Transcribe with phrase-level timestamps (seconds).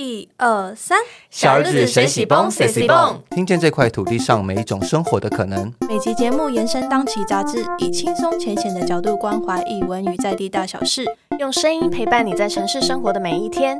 [0.00, 0.96] 一二三，
[1.28, 5.74] 小日子谁喜蹦谁喜蹦，听见这块土地上每一种生活的可能。
[5.88, 11.04] 每集节目延伸当期杂志，以轻松浅显的角度关怀译文与在地大小事，
[11.40, 13.76] 用声音陪伴你在城市生活的每一天。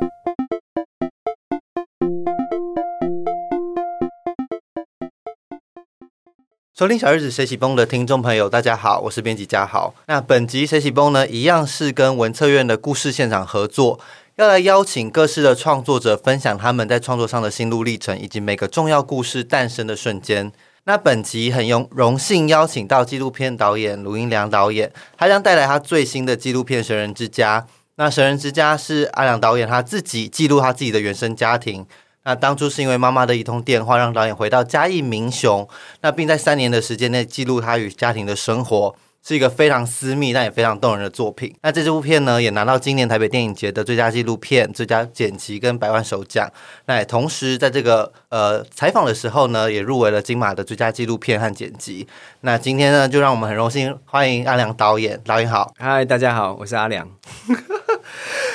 [6.75, 9.95] 收听小日子谁喜崩的听众朋友，大家好，我是编辑嘉豪。
[10.09, 14.01] 那本集谁喜崩呢，一样是跟文策院的故事现场合作。
[14.39, 20.53] 要来邀请各式的创作者分享他们在创作上的心路历程，以及每个重要故事诞生的瞬间。
[20.85, 27.61] 那本集很荣荣幸邀请到纪录片导演卢英良导演，他将带来他最新的纪录片《神人之家》。
[27.97, 31.85] 那《神人之家》是阿良导演他自己记录他自己的原生家庭。
[32.23, 35.69] 那当初是因为妈妈的一通电话，让导演回到嘉义民雄，
[36.03, 38.95] 那并在三年的时间内记录他与家庭的生活。
[39.27, 41.55] 是一个非常私密但也非常动人的作品。
[41.63, 46.51] 那这部片呢，也拿到今年台北电影节的最佳纪录片、最佳剪辑跟百万首奖。
[46.87, 52.07] 那也同时在这个呃采访的时候呢，也入围了金马的最佳纪录片和剪辑。
[52.41, 55.21] 那今天呢，就让我们很荣幸欢迎阿良导演。
[55.25, 57.09] 导演好，嗨，大家好，我是阿良。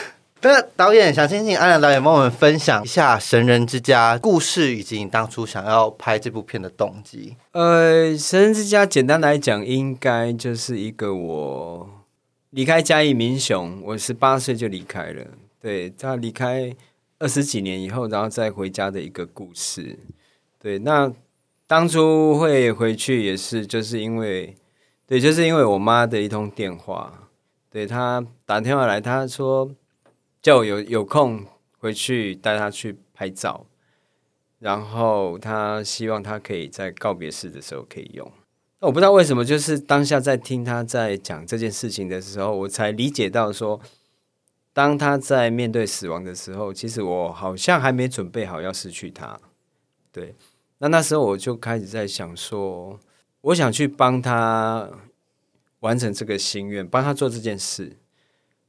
[0.45, 7.38] 那导演想先请安良导演帮我们分享一下《神人之家》故事，以及你当初想要拍这部片的动机。
[7.53, 11.89] 呃，《神人之家》简单来讲，应该就是一个我
[12.49, 15.23] 离开嘉义民雄，我十八岁就离开了，
[15.61, 16.75] 对他离开
[17.19, 19.97] 二十几年以后，然后再回家的一个故事。
[20.61, 21.09] 对，那
[21.66, 24.53] 当初会回去也是就是因为，
[25.08, 27.30] 对，就是因为我妈的一通电话，
[27.71, 29.71] 对他打电话来，他说。
[30.44, 31.45] 就有有空
[31.80, 33.66] 回去带他去拍照，
[34.59, 38.30] 然后他希望他可以在告别式的时候可以用。
[38.80, 43.80] 我不知道为什么，就是当下在听他在讲这件事情的时候，我才理解到说，
[44.73, 49.39] 当他在面对死亡的时候，其实我好像还没准备好要失去他。
[50.11, 50.36] 对，
[50.80, 52.99] 那那时候我就开始在想说，
[53.39, 54.91] 我想去帮他
[55.80, 57.95] 完成这个心愿，帮他做这件事。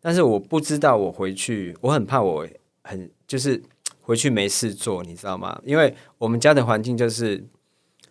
[0.04, 2.46] 但是我不知道我回去，我很怕我
[2.82, 3.62] 很就是
[4.02, 5.58] 回去没事做，你知道吗？
[5.64, 7.42] 因为我们家的环境就是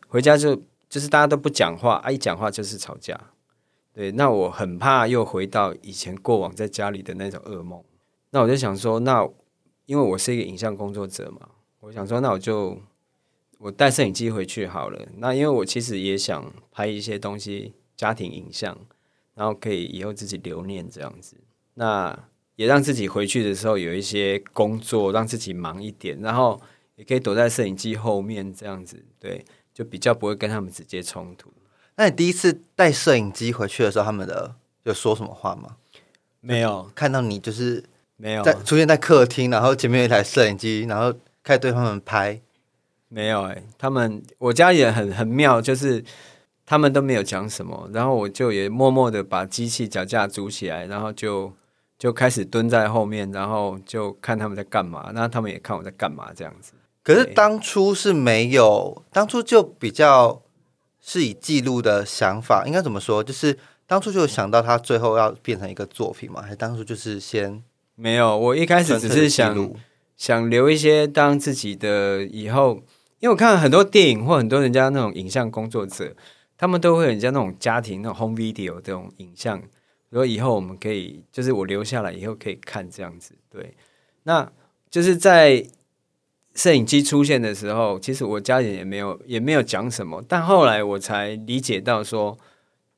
[0.08, 0.60] 回家就
[0.90, 3.16] 就是大家都不讲话，啊一讲话就是吵架，
[3.94, 7.84] 对，那我很怕又回到以前过往在家里的那种噩梦。
[8.32, 9.30] 那我就想说，那
[9.86, 11.48] 因为我是一个影像工作者嘛，
[11.82, 12.76] 我想说，那我就
[13.60, 15.00] 我带摄影机回去好了。
[15.18, 18.76] 那因为我其实也想拍一些东西，家庭影像，
[19.36, 21.38] 然后可以以后自己留念这样子。
[21.76, 22.18] 那
[22.56, 26.62] 也让自己回去的时候有一些工作，让自己忙一点，然后
[26.96, 31.52] 也可以躲在摄影机后面这样子，对，就比较不会跟他们直接冲突。
[31.96, 34.54] 那你第一次带摄影机回去的时候，他们的
[34.84, 35.78] 有说什么话吗？
[36.42, 37.84] 没有，看到你就是
[38.18, 41.12] 没有在出现在客厅，然后前面有一台摄影机，然后
[41.42, 42.40] 开始对他们拍。
[43.10, 46.04] 没有哎，他们我家也很很妙，就是
[46.68, 51.52] 他们都没有讲什么，然后我就也默默的把机器脚架组起来，然后就。
[52.04, 56.74] 就开始蹲在后面，然后就看他们在干嘛，那他们也看我在干嘛，这样子。
[57.02, 60.42] 可是当初是没有，当初就比较
[61.00, 63.24] 是以记录的想法，应该怎么说？
[63.24, 66.42] 就是当初就想到他最后要变成一个作品嘛？
[66.42, 67.64] 还是当初就是先
[67.96, 68.38] 没有？
[68.38, 69.72] 我一开始只是想
[70.18, 72.82] 想留一些当自己的以后，
[73.22, 76.14] 因为我看很多电影或很多人家那种影像工作者，
[76.58, 79.62] 他们都会人家那种家庭那种 home video 这种影像。
[80.14, 83.76] 如果以后我们可以，就是我留下来以后可以看这样子，对，
[84.26, 84.48] 那
[84.92, 85.66] 就是在
[86.54, 92.38] 摄影机出现的时候，其实我家人也没有也没有讲什么，但后来我才理解到说，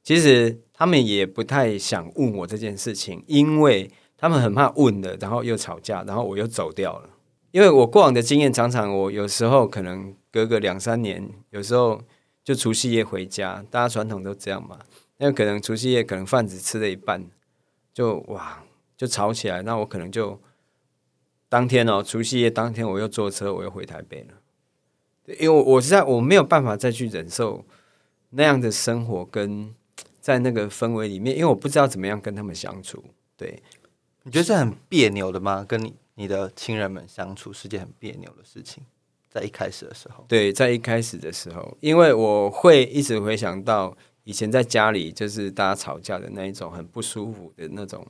[0.03, 7.09] 其实他们也不太想问我这件事情，因为他们很怕问了，然后又吵架，然后我又走掉了。
[7.51, 12.01] 因为我过往的经验，常常我有时候可能隔个两三年，有时候
[12.43, 14.79] 就除夕夜回家，大家传统都这样嘛。
[15.17, 17.25] 那可能除夕夜可能饭只吃了一半，
[17.93, 18.63] 就哇
[18.97, 19.61] 就吵起来。
[19.61, 20.37] 那我可能就
[21.47, 24.33] 当天哦，除夕夜当天我又坐车，我又回台北了。
[25.39, 27.65] 因为我实在我没有办法再去忍受
[28.31, 29.73] 那样的生活，跟
[30.19, 33.01] 在那个氛围里面，因为我不知道怎么样跟他们相处。
[33.37, 33.63] 对，
[34.23, 35.63] 你觉得是很别扭的吗？
[35.67, 38.83] 跟你你的亲人们相处是件很别扭的事情，
[39.29, 40.25] 在一开始的时候。
[40.27, 43.95] 对，在一开始的时候，因为我会一直回想到。
[44.25, 48.05] 以前在家里就是大家吵架的那一种很不舒服的那种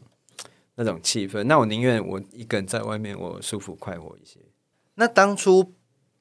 [0.76, 4.40] 那种气氛，那我宁愿我一个人在外面，我舒服快活一些。
[4.96, 5.74] 那当初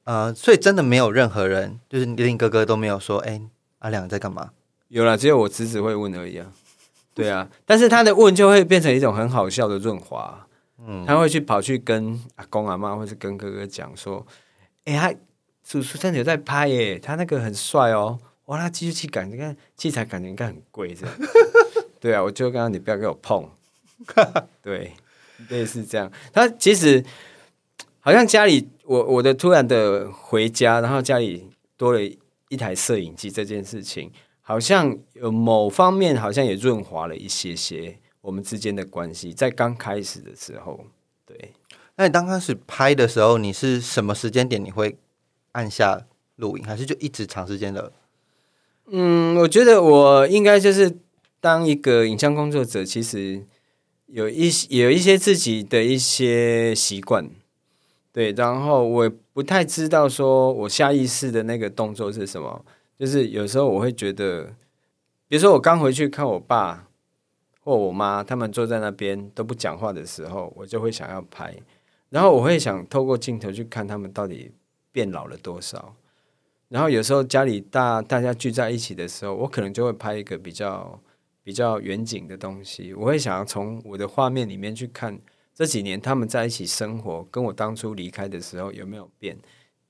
[0.05, 3.41] 呃，所以真的没有任何人，就是连哥哥都没有说，哎，
[3.79, 4.51] 阿良在干嘛？
[4.89, 6.53] 有了，只有我侄子会问而已啊。
[7.15, 10.47] 对啊，但是他的问就会变成一种很好笑的润滑，
[10.85, 14.27] 嗯，他会去跑去跟阿公阿妈或是跟哥哥讲说，
[14.85, 15.15] 哎，他
[15.65, 21.15] 叔叔真的有在拍耶，他那个很帅哦，哇，他机器感你看器材感觉应该很贵这样，
[22.01, 23.49] 对啊，我就刚刚你不要给我碰，
[24.63, 24.93] 对，
[25.49, 27.05] 类似这样，他其实
[28.01, 32.01] 好像家里我我的突然的回家，然后家里多了
[32.49, 34.11] 一台摄影机这件事情。
[34.47, 40.85] 好像有某方面好像也润滑了一些些我们之间的关系，在刚开始的时候，
[41.25, 41.55] 对。
[41.97, 44.99] 那你刚开始拍的时候，你是什么时间点你会
[45.53, 45.99] 按下
[46.37, 47.91] 录影，还是就一直长时间的？
[48.87, 50.99] 嗯，我觉得我应该就是
[51.41, 53.43] 当一个影像工作者，其实
[54.07, 57.31] 有一些有一些自己的一些习惯，
[58.13, 58.33] 对。
[58.33, 62.65] 然后我不太知道说我下意识的那个动作是什么。
[62.97, 64.55] 就是有时候我会觉得，
[65.27, 66.87] 比如说我刚回去看我爸
[67.61, 71.57] 或我妈，他们坐在那边都不讲话的时候，我就会想要拍，
[72.11, 74.53] 然后我会想透过镜头去看他们到底
[74.93, 75.97] 变老了多少。
[76.75, 81.01] 然后有时候家里大大家聚在一起的时候，我可能就会拍一个比较
[81.45, 85.17] 比较远景的东西，我会想要从我的画面里面去看
[85.55, 89.39] 这几年他们在一起生活，跟我当初离开的时候有没有变。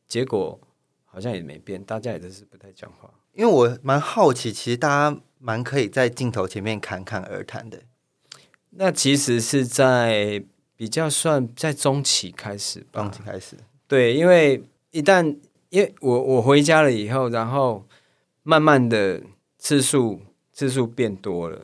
[0.07, 0.61] 结果。
[1.15, 3.09] 好像也没变，大家也都是不太讲话。
[3.35, 7.81] 因为我蛮好奇，其实大家蛮可以在镜头前面侃侃而谈的。
[8.71, 10.43] 那其实是在
[10.75, 13.57] 比较算在中期开始，中期开始。
[13.87, 15.39] 对，因为一旦
[15.75, 17.85] 因为我我回家了以后，然后
[18.45, 19.21] 慢慢的
[19.59, 20.21] 次数
[20.53, 21.61] 次数变多了，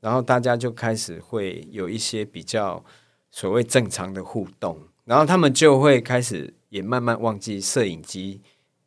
[0.00, 2.82] 然后大家就开始会有一些比较
[3.30, 8.40] 所谓正常的互动，然后他们就会开始也慢慢忘记摄影机。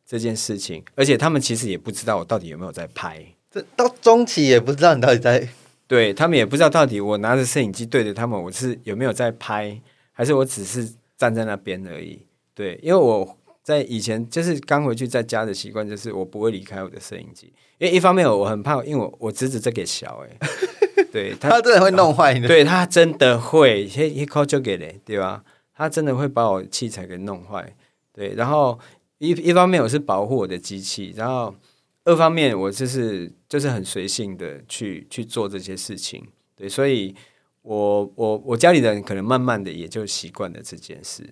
[0.06, 3.24] 这件事情，而且他们其实也不知道我到底有没有在拍。
[3.50, 5.48] 这到中期也不知道你到底在，
[5.86, 9.80] 对他们也不知道到底我拿着摄影机对着他们，我是有没有在拍，
[10.12, 12.20] 还是我只是站在那边而已。
[12.54, 20.48] 对，因为我在以前就是刚回去在家的习惯，就是我不会离开我的摄影机，因为一方面我很怕，因为我我侄子这给小哎，
[21.10, 25.42] 对他真的会弄坏你，对他真的会一一扣就给嘞，对吧？
[25.74, 27.74] 他真的会把我器材给弄坏，
[28.12, 28.78] 对，然后。
[29.18, 31.54] 一一方面我是保护我的机器，然后
[32.02, 36.22] 二方面我就是就是很随性的去去做这些事情，
[36.56, 37.14] 对，所以
[37.62, 41.22] 我我我家里人可能慢慢的也就习惯了这件事，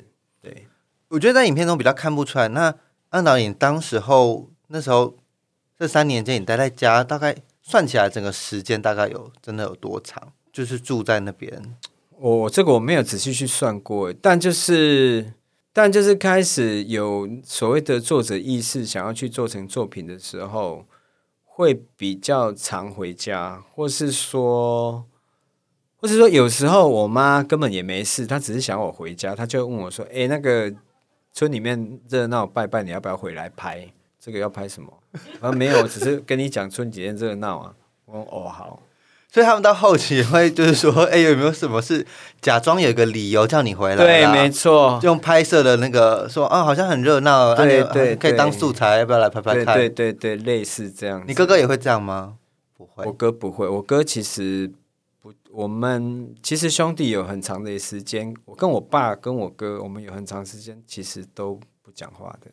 [0.40, 0.64] 对，
[1.12, 2.48] 我觉得在影片中比较看不出来。
[2.48, 2.74] 那
[3.10, 5.14] 安导演当时候那时候
[5.78, 10.32] 这三年间你待在家，大概算起来整个时间大概有真的有多长？
[10.52, 11.74] 就是住在那边，
[12.18, 15.32] 我这个我没有仔细去算过，但就是。
[15.74, 20.84] 但就是开始有所谓的作者意识，想要去做成作品的时候，
[21.46, 25.06] 会比较常回家，或是说，
[25.96, 30.70] 或是说，有时候我妈根本也没事，她只是想我回家，她就问我说：“哎，那个
[31.32, 33.86] 村里面热闹拜拜，你要不要回来拍？
[34.20, 34.92] 这个要拍什么？”
[35.40, 37.72] 啊：“没有，只是跟你讲春节热闹啊。”
[38.06, 38.82] 我说：“哦，好。”
[39.32, 42.06] 所以他们到后期会就是说， 哎，有没有什么事
[42.42, 43.96] 假装有个理由叫你回来？
[43.96, 49.74] 对，没错，用拍摄的那个说啊，好像很热闹，对对，可以当素材，要不要来拍拍看？
[49.74, 51.24] 对对对，类似这样。
[51.26, 52.34] 你哥哥也会这样吗？
[52.76, 53.66] 不会，我哥不会。
[53.66, 54.70] 我哥其实
[55.22, 62.50] 不，我们其实兄弟有很长的时间，我跟我爸跟我哥，我们有很长时间其实都不讲话的。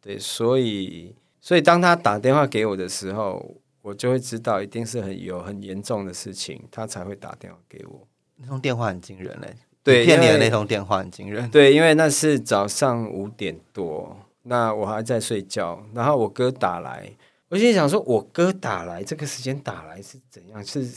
[0.00, 3.56] 对，所以所以当他打电话给我的时候。
[3.84, 8.06] 我就会知道，一定是很有很严重的事情，他才会打电话给我。
[8.36, 11.50] 那通电话很惊人嘞，对，骗你的那通电话很惊人。
[11.50, 17.12] 对，因为那是早上五点多，那我还在睡觉，然后我哥打来，
[17.48, 20.64] 我心想说，我哥打来这个时间打来是怎样？
[20.64, 20.88] 是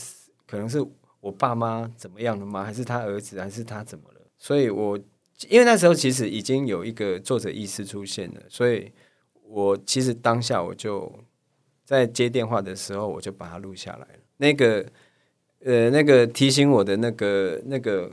[0.46, 0.84] 可能是
[1.20, 2.64] 我爸妈怎么样了吗？
[2.64, 3.40] 还是他儿子？
[3.40, 4.20] 还是他怎么了？
[4.38, 4.98] 所以，我
[5.48, 8.92] 因为那时候其实已经有一个作者意识出现了，所以
[9.42, 11.12] 我其实当下我就。
[11.86, 14.18] 在接电话的时候，我就把它录下来了。
[14.38, 14.84] 那个，
[15.60, 18.10] 呃，那个提醒我的那个、那个，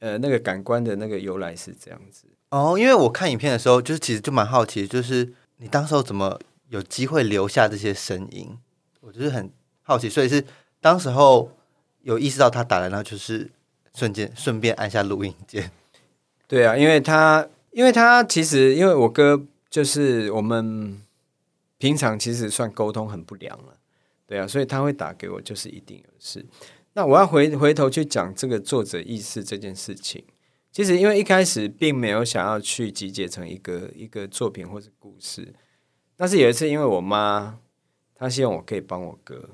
[0.00, 2.26] 呃，那个感官的那个由来是这样子。
[2.50, 6.38] 哦，因为我看影片的时候，就是其实就蛮好奇，就是你当时候怎么
[6.68, 8.54] 有机会留下这些声音？
[9.00, 9.50] 我就是很
[9.80, 10.44] 好奇，所以是
[10.80, 11.50] 当时候
[12.02, 13.50] 有意识到他打来，然后就是
[13.94, 15.70] 瞬间顺便按下录音键。
[16.46, 21.00] 对啊，因为他，因为他其实，因为我哥就是我们。
[21.80, 23.74] 平常其实算沟通很不良了，
[24.26, 26.44] 对啊，所以他会打给我，就是一定有事。
[26.92, 30.22] 那我要回回头去讲这个作者意识这件事情。
[30.70, 35.54] 其实因为一开始并没有想要去集结成一个一个作品或者故事，
[36.18, 37.58] 但是有一次，因为我妈
[38.14, 39.48] 她希望我可以帮我哥，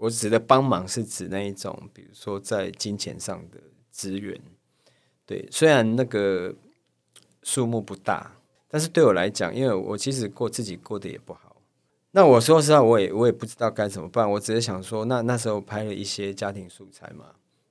[0.00, 4.40] 我指的帮忙是指那一种，比如说在金钱上的资源。
[5.26, 6.54] 对，虽然那个
[7.42, 8.34] 数目不大，
[8.66, 11.56] 但是对我来讲，因为我其实过自己过得也不好。
[12.12, 14.28] 那我说实话，我也我也不知道该怎么办。
[14.28, 17.26] 我只是想说，那那时候拍了一些家庭素材嘛，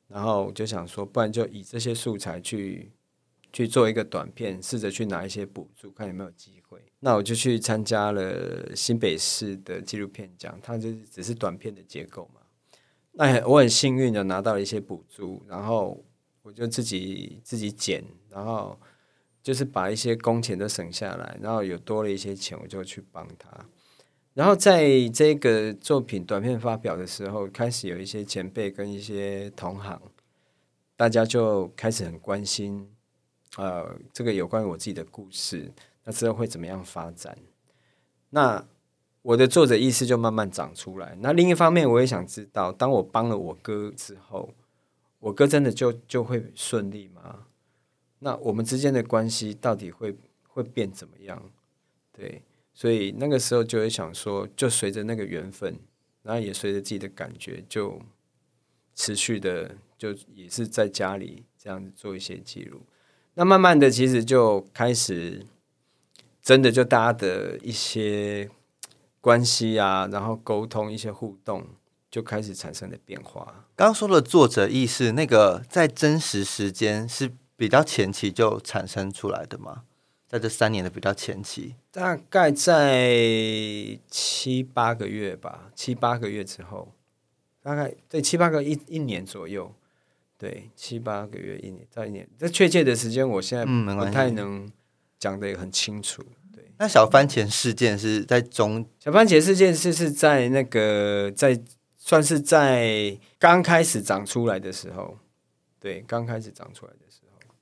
[0.07, 2.91] 然后就想说，不然就以这些素材去
[3.51, 6.79] 去做一个短片，试着去拿一些补助，看有没有机会。
[6.99, 12.41] 那我就去参加了新北市的纪录片奖，它就只是短片的结构嘛。
[13.13, 16.03] 那我很幸运的拿到了一些补助，然后
[16.41, 18.79] 我就自己自己剪，然后
[19.41, 23.49] 就是把一些工钱都省下来，然后有多了一些钱，我就去帮他。
[24.35, 30.01] 然后在这个作品短片发表的时候，开始有一些前辈跟一些同行，
[30.95, 32.89] 大家就开始很关心，
[33.57, 35.71] 呃，这个有关于我自己的故事，
[36.03, 37.37] 那之后会怎么样发展？
[38.29, 38.65] 那
[39.21, 41.17] 我的作者意识就慢慢长出来。
[41.19, 44.53] 那另一方面，我也想知道，当我帮了我哥之后，
[45.19, 47.47] 我哥真的就就会顺利吗？
[48.19, 50.15] 那我们之间的关系到底会
[50.47, 51.51] 会变怎么样？
[52.11, 52.43] 对。
[52.71, 55.77] 所以那个时候就会想说，就随着那个缘分，
[56.21, 58.01] 然后也随着自己的感觉，就
[58.95, 62.81] 持续的就也是在家里这样子做一些记录。
[63.35, 65.45] 那慢慢的，其实就开始
[66.41, 68.49] 真的就大家的一些
[69.21, 71.65] 关系啊，然后沟通一些互动，
[72.11, 73.65] 就开始产生了变化。
[73.75, 79.83] 刚刚说的作者意识，那个在真实时间是比较前期就产生出来的吗？
[80.27, 86.93] 在这三年的比较前期，大概在七八个月吧，七八个月之后，
[87.63, 89.73] 大概在七八个一一年左右，
[90.39, 94.67] 对七八个月一年到一年，这确切的时间我现在不太能
[95.19, 96.23] 讲的很清楚。
[96.51, 101.61] 对，那小番茄事件是在中，小番茄事件是是在那个在
[101.97, 105.19] 算是在刚开始长出来的时候，
[105.79, 107.53] 对，刚开始长出来的时候，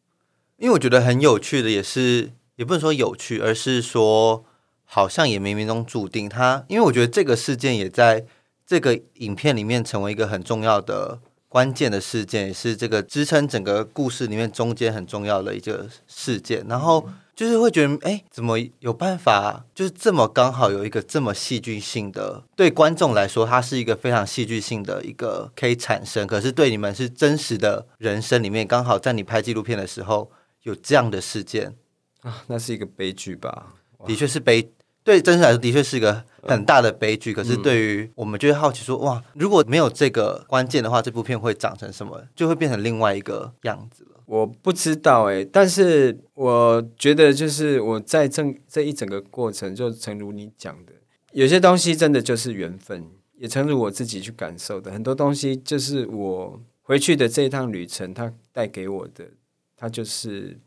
[0.55, 2.31] 因为我觉得很有趣的也是。
[2.57, 4.43] 也不能说有趣，而是说
[4.83, 6.65] 好像也冥冥中注定它。
[6.67, 8.25] 因为我觉得这个事件也在
[8.65, 11.19] 这个影片里面成为一个很重要的
[11.49, 16.65] 关键的事件，也是这个支撑整个故事里面中间很重要的一个事件。
[16.67, 26.27] 然后就是会觉得，哎，怎么有办法，就是这么刚好有一个这么戏剧性的，对观众来说，它是一个非常戏剧性的一个可以产生。
[26.27, 30.31] 可是对你们是真实的人生里面，刚好在你拍纪录片的时候
[30.63, 31.75] 有这样的事件。
[32.21, 33.67] 啊，那是一个悲剧吧？
[34.05, 34.69] 的确是悲，
[35.03, 37.33] 对真实来说的确是一个很大的悲剧。
[37.33, 42.21] 可是对于我们就会好奇说，哇，如果没有这个关键的话，这部片会长成什么？
[42.35, 44.21] 就会变成另外一个样子了。
[44.25, 50.93] 我不知道哎，但是我觉得就是我在这这一整个过程，就诚如你讲的，
[51.31, 53.05] 有些东西真的就是缘分，
[53.37, 59.25] 也诚如我自己去感受的，很多东西就是我回去的这一趟旅程，它带给我的，
[59.75, 60.57] 它就是。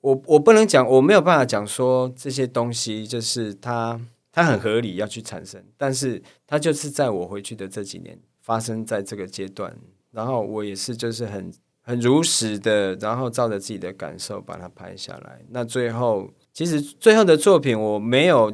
[0.00, 3.98] 我我不能讲，我没有办法讲说这些东西就是它
[4.34, 9.78] 它很合理要去产生，但是它就是在我回去的这几年发生在这个阶段，
[10.10, 15.40] 然后我也是就是很很如实的，然后照着自己的感受把它拍下来。
[15.50, 18.52] 那最后其实最后的作品我没有，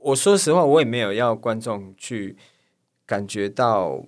[0.00, 2.34] 我说实话我也没有要观众去
[3.04, 4.02] 感觉到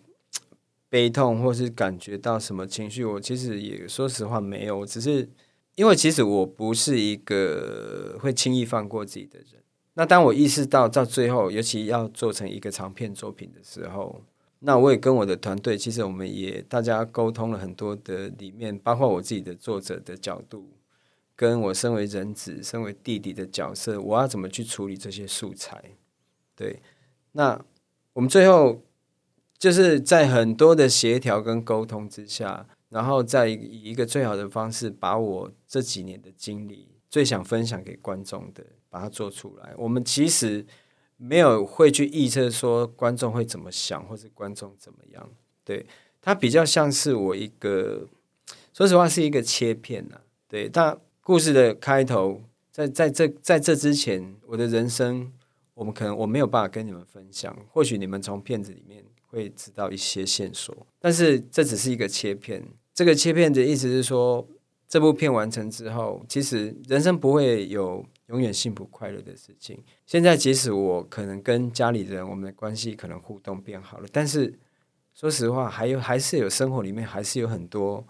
[0.88, 5.28] 悲痛或是感觉到什么情绪，我其实也说实话没有，只是。
[5.76, 9.62] 因为其实我不是一个会轻易放过自己的人。
[10.00, 14.23] 那当我意识到到最后，尤其要做成一个长片作品的时候，
[14.61, 20.71] 那我也跟我的团队，其实我们也大家沟通了很多的里面，包括我自己的作者的角度，
[21.37, 25.78] 跟我身为人子、身为弟弟的角色，我要怎么去处理这些素材？
[26.57, 26.80] 对，
[27.33, 27.62] 那
[28.14, 28.80] 我们最后
[29.59, 32.66] 就是在很多的协调跟沟通之下。
[32.88, 39.73] 然后再以一个最好的方式，把我这几年的经历最想分享给观众的，把它做出来。
[39.78, 40.66] 我们其实
[41.16, 45.30] 没有会去预测说观众会怎么想，或者观众怎么样。
[45.64, 45.87] 对，
[46.20, 48.06] 它比较像是我一个，
[48.75, 50.20] 说实话是一个切片呐。
[50.49, 52.42] 对，但故事的开头，
[52.73, 55.32] 在在这在这之前，我的人生，
[55.75, 57.56] 我们可能我没有办法跟你们分享。
[57.70, 62.66] 或许你们从片子里面会知道一些线索，但是这只是一个切片。
[62.92, 64.47] 这个切片的意思是说，
[64.90, 69.80] 这部片完成之后，其实人生不会有永远幸福快乐的事情。
[70.04, 74.52] 现在即使我可能跟家里人我们的关系可能互动变好了，但是
[75.14, 78.04] 说实话，还有还是有生活里面还是有很多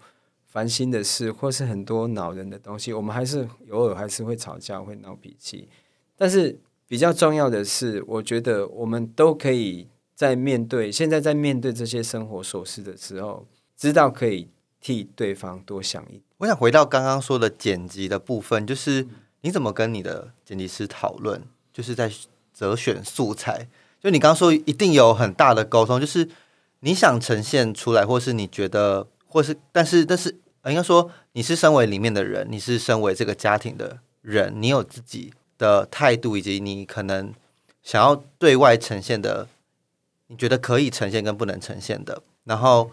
[0.47, 2.91] 烦心的事，或是很多恼人的东西。
[2.91, 5.69] 我们还是偶尔还是会吵架，会闹脾气。
[6.17, 13.45] 但是比较重要的是，我觉得我们都可以在面对现在在面对这些生活琐事的时候，
[13.77, 14.49] 知道可以。
[14.83, 19.07] 替对方多想一我想回到刚刚说的剪辑的部分，就是
[19.41, 22.11] 你怎么跟你的剪辑师讨论，就是在
[22.51, 23.67] 择选素材。
[23.99, 26.27] 就你刚刚说，一定有很大的沟通，就是
[26.79, 37.31] 你想呈现出来，或是你觉得，或是但是但是，应该说你是身为里面的人，你是身为这个家庭的人，你有自己的态度，以及你可能
[37.83, 39.47] 想要对外呈现的，
[40.25, 42.23] 你觉得可以呈现跟不能呈现的。
[42.45, 42.89] 然后，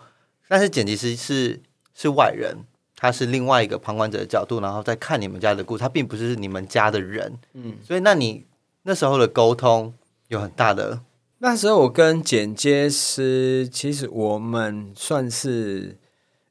[0.49, 1.63] 但是剪辑师是
[1.95, 2.59] 是外人，
[2.99, 8.45] 他是另外一个旁观者的角度，然后再看你们家的故事，他并不是你们家的人，嗯，所以那你
[8.83, 9.95] 那时候的沟通。
[10.29, 11.01] 有很大的。
[11.39, 15.97] 那时候我跟剪接师，其实我们算是，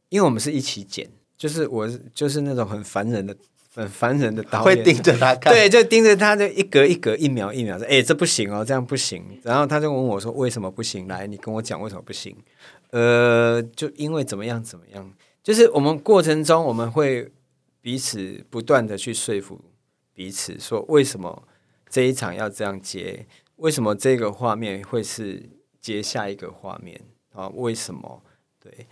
[0.10, 3.38] 因为我们是一起剪，就是我就是那种很烦人的、
[3.76, 11.08] 很烦人的导演，会盯着他看，对，就盯着他，就一格一格、一秒一秒说：“哎，这不行哦，这样不行。”然后他就问我说：“为什么不行？
[11.08, 12.36] 来，你跟我讲为什么不行？”
[12.90, 15.14] 呃，就因为怎么样怎么样，
[15.48, 17.32] 就是我们过程中我们会
[17.80, 19.58] 彼此不断的去说服
[20.14, 21.48] 彼此，说为什么
[21.90, 23.26] 这一场要这样接。
[23.56, 25.42] 为什么这个画面会是
[25.80, 27.00] 接下一个画面
[27.32, 27.48] 啊？
[27.48, 28.22] 为什么？
[28.60, 28.88] 对，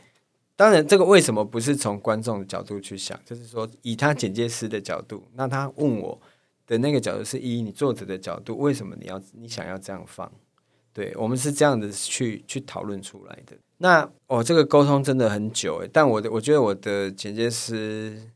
[0.55, 6.21] 当然这个为什么不是从观众的角度去想，就是说以他剪接师的角度，那他问我
[6.65, 10.31] 的那个角度是以你作者的角度，为什么你要你想要这样放？
[10.93, 13.57] 对我们是这样的去去讨论出来的。
[13.77, 18.31] 那哦，这个沟通真的很久诶，但我的我觉得我的剪接师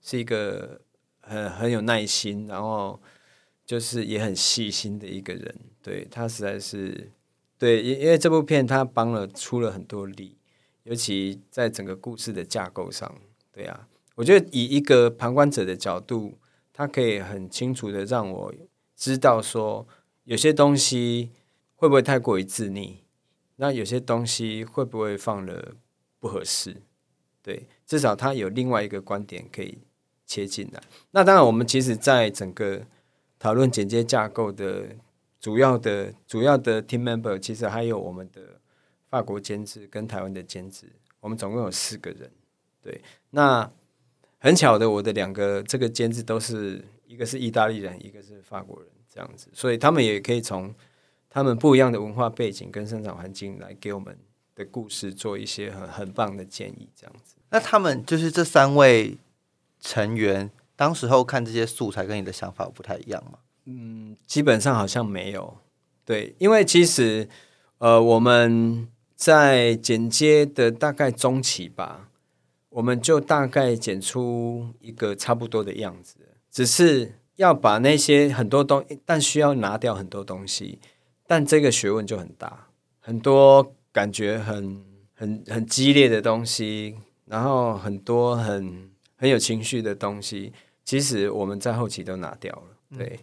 [0.00, 0.80] 是一个
[1.20, 3.00] 很很有耐心，然后。
[3.68, 7.12] 就是也很细心的一个人，对他实在是
[7.58, 10.38] 对，因因为这部片他帮了出了很多力，
[10.84, 13.14] 尤其在整个故事的架构上，
[13.52, 16.38] 对啊，我觉得以一个旁观者的角度，
[16.72, 18.54] 他可以很清楚的让我
[18.96, 19.86] 知道说，
[20.24, 21.32] 有些东西
[21.74, 23.00] 会不会太过于自溺，
[23.60, 25.74] 那有些东西会不会放了
[26.20, 26.76] 不合适，
[27.42, 29.78] 对，至少他有另外一个观点可以
[30.24, 30.80] 切进来。
[31.10, 32.86] 那当然，我们其实在整个
[33.36, 34.96] 讨论剪接架构的
[35.40, 38.60] 主要的主要的 team member，其实还有我们的
[39.08, 40.86] 法国监制跟台湾的监制，
[41.20, 42.30] 我们总共有四个人。
[42.80, 43.68] 对，那
[44.38, 50.72] 很巧的，我的两个这个监制都是一个是意大利人，一个是法国人，这样子，所以他们也可以从
[51.38, 54.18] 他们不一样的文化背景跟生长环境来给我们
[54.54, 57.36] 的故事做一些很很棒的建议，这样子。
[57.50, 59.16] 那他们就是这三位
[59.80, 60.50] 成员。
[60.74, 63.38] 当时候看这些素材跟你的想法不太一样吗？
[63.64, 65.58] 嗯，基本上好像没有。
[66.04, 67.28] 对，因为其实
[67.78, 72.10] 呃，我们在剪接的大概中期吧，
[72.70, 76.14] 我们就大概剪出一个差不多的样子，
[76.48, 80.78] 只是要把那些很多东，但需要拿掉很多东西，
[81.28, 82.68] 但这个学问就很大，
[83.00, 84.82] 很多感觉很
[85.14, 90.54] 很很激烈的东西，然后很多很很有情绪的东西。
[90.84, 92.96] 其实我们在后期都拿掉了。
[92.96, 93.20] 对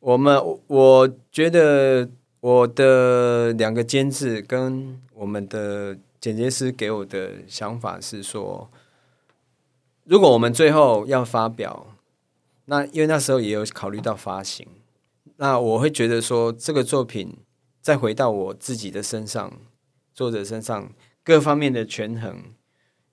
[0.00, 2.06] 我们，我觉得
[2.40, 8.68] 我的两个监制跟我们的剪接师给我的想法是说，
[10.04, 11.86] 如果我们最后要发表，
[12.66, 14.68] 那因为那时候也有考虑到发行，
[15.36, 17.38] 那我会觉得说，这个作品
[17.86, 19.60] 再回到我自己的身上，
[20.12, 22.42] 作者身上各方面的权衡，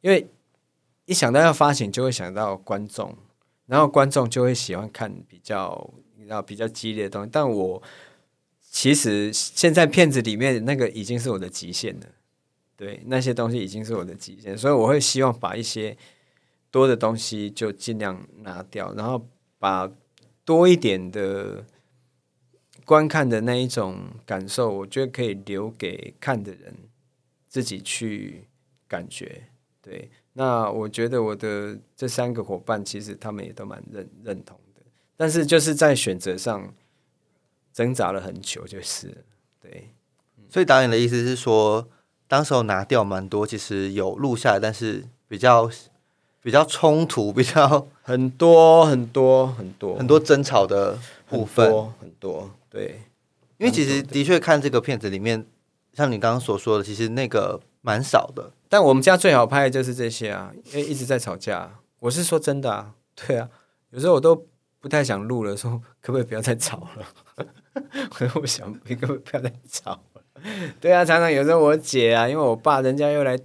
[0.01, 0.27] 因为
[1.05, 3.15] 一想到要发行，就会想到观众。
[3.67, 7.29] 然后观众就会喜欢看比较，你知道比较激烈的东西。
[7.31, 7.83] 但我
[8.59, 12.07] 其实现在片子里面那个已经是我的极限了，
[12.75, 15.95] 对那些东西已经是我的极限，所以我会希望把一些
[16.71, 19.23] 多的东西就尽量拿掉，然后
[19.59, 19.91] 把
[20.43, 21.63] 多一点的
[22.85, 26.75] 观看的那一种感受，我觉得可以留给看的人
[27.47, 28.47] 自己去
[28.87, 29.43] 感觉，
[29.81, 30.09] 对。
[30.33, 34.81] 那我觉得我的这三个伙伴其实他们也都蛮认认同的，
[35.15, 36.73] 但是就是在选择上
[37.71, 39.23] 挣扎了很久，就是
[39.61, 39.89] 对。
[40.49, 41.87] 所以导演的意思是说，
[42.27, 45.69] 当时候拿掉蛮多，其实有录下来，但是比较
[46.41, 49.95] 比较冲突，比较很多很多很多。
[49.95, 50.97] 很多争吵的
[51.29, 52.99] 部分，很多对。
[53.57, 55.45] 因为其实的确看这个片子里面，
[55.93, 58.51] 像你刚刚所说的，其实那个蛮少的。
[58.67, 61.71] 但我们家最好拍的就是这些啊，因为一直在吵架。
[61.99, 63.47] 我是说真的啊，对啊，
[63.91, 64.47] 有时候我都
[64.81, 67.45] 不太想录了，说 可不可以不要再吵了？
[68.19, 70.21] 我我想，你可不可以不要再吵了？
[70.81, 73.39] 对啊，常常有时候我姐啊，因为我爸人家又来，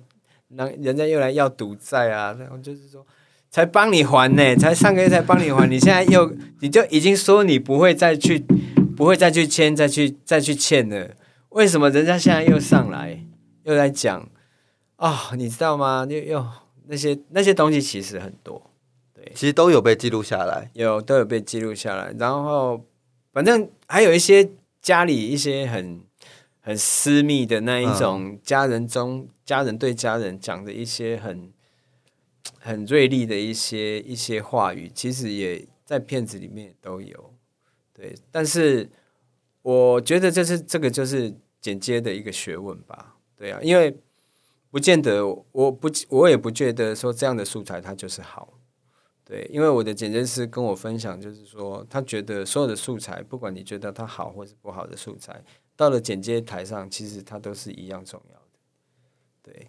[0.49, 3.07] 人人家又来要赌债啊，然后就是说
[3.51, 8.45] 才帮你还呢，才上个月才帮你还，你现在又你就已经说你不会再去，
[8.99, 11.15] 不会再去签，再去再去欠了，
[11.51, 13.25] 为什么人家现在又上来
[13.63, 14.29] 又来讲？
[14.97, 16.05] 哦，你知道吗？
[16.11, 16.45] 又又
[16.89, 18.61] 那些那些东西其实很多，
[19.15, 20.69] 对，其实都有被记录下来。
[20.75, 22.13] 有都有被记录下来。
[22.19, 22.85] 然后
[23.33, 24.51] 反正还有一些
[24.83, 26.01] 家里一些很
[26.59, 31.53] 很私密的那一种家人中，家人对家人讲的一些很
[32.59, 37.28] 很锐利的一些一些话语，其实也在片子里面都有。
[37.99, 38.89] 对，但是
[39.61, 43.17] 我觉得这是这个就是剪接的一个学问吧。
[43.35, 43.99] 对啊，因为
[44.71, 48.55] 不见得，我不我也不觉得说这样的素材它就是好。
[49.25, 55.43] 对，因为我的剪接师跟我分享，就是说他觉得所有的素材，不管你觉得它好或是不好的素材，
[55.75, 58.47] 到了剪接台上，其实它都是一样重要的。
[59.43, 59.69] 对，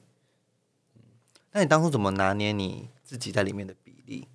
[1.51, 4.27] 那你当初怎么拿捏你自己在里面的比例？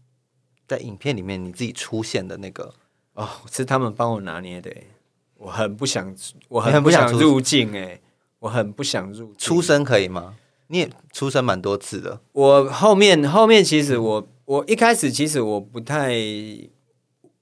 [0.67, 2.75] 在影片里面你自己出现的那个
[3.15, 4.87] 哦，是他们帮我拿捏的欸，
[5.39, 6.15] 我很不想，
[6.49, 8.01] 我很很不不想入境哎，
[8.41, 10.37] 我很不想入出生可以吗？
[10.69, 16.15] 你也出生蛮多次的，我后面后面其实我我一开始其实我不太，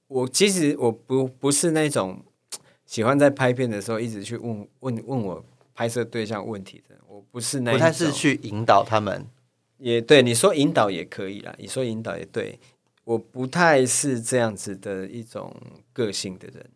[0.07, 2.21] 我其实我不不是那种
[2.85, 9.25] 喜欢在拍片的时候一直去问问问我拍摄对象问题的，我不是那一不太是去引导他们。
[9.79, 12.57] 也对你说引导也可以啦，你说引导也对，
[13.03, 15.55] 我不太是这样子的一种
[15.91, 16.69] 个性的人，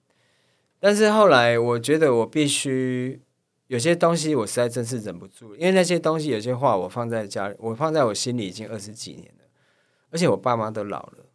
[0.79, 3.21] 但是后来我觉得我必须
[3.67, 9.45] 有些东西我实在真是忍不住，因为那些东西有些话我放在家里，我放在我心里已经二十几年了，
[10.09, 11.25] 而且我爸妈都老了，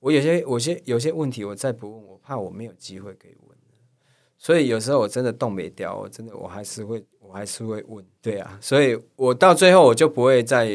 [0.00, 3.56] 我有些有些有些问题我再不问，我怕我没有机会可以问。
[4.38, 10.68] 所以有时候我真的动没掉，我真的我还是会我还是会问，对啊，所以我到最后我就不会再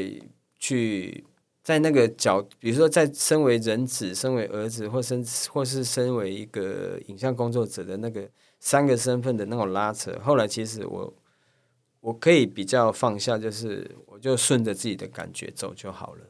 [0.58, 1.24] 去
[1.63, 8.28] 在那个角，比如说在身为人子、身为儿子，或身或是身为一个影像工作者的那个
[8.60, 10.17] 三个身份的那种拉扯。
[10.24, 11.13] 后来其实我
[12.00, 16.21] 我可以比较放下，就是我就顺着自己的感觉走就好了。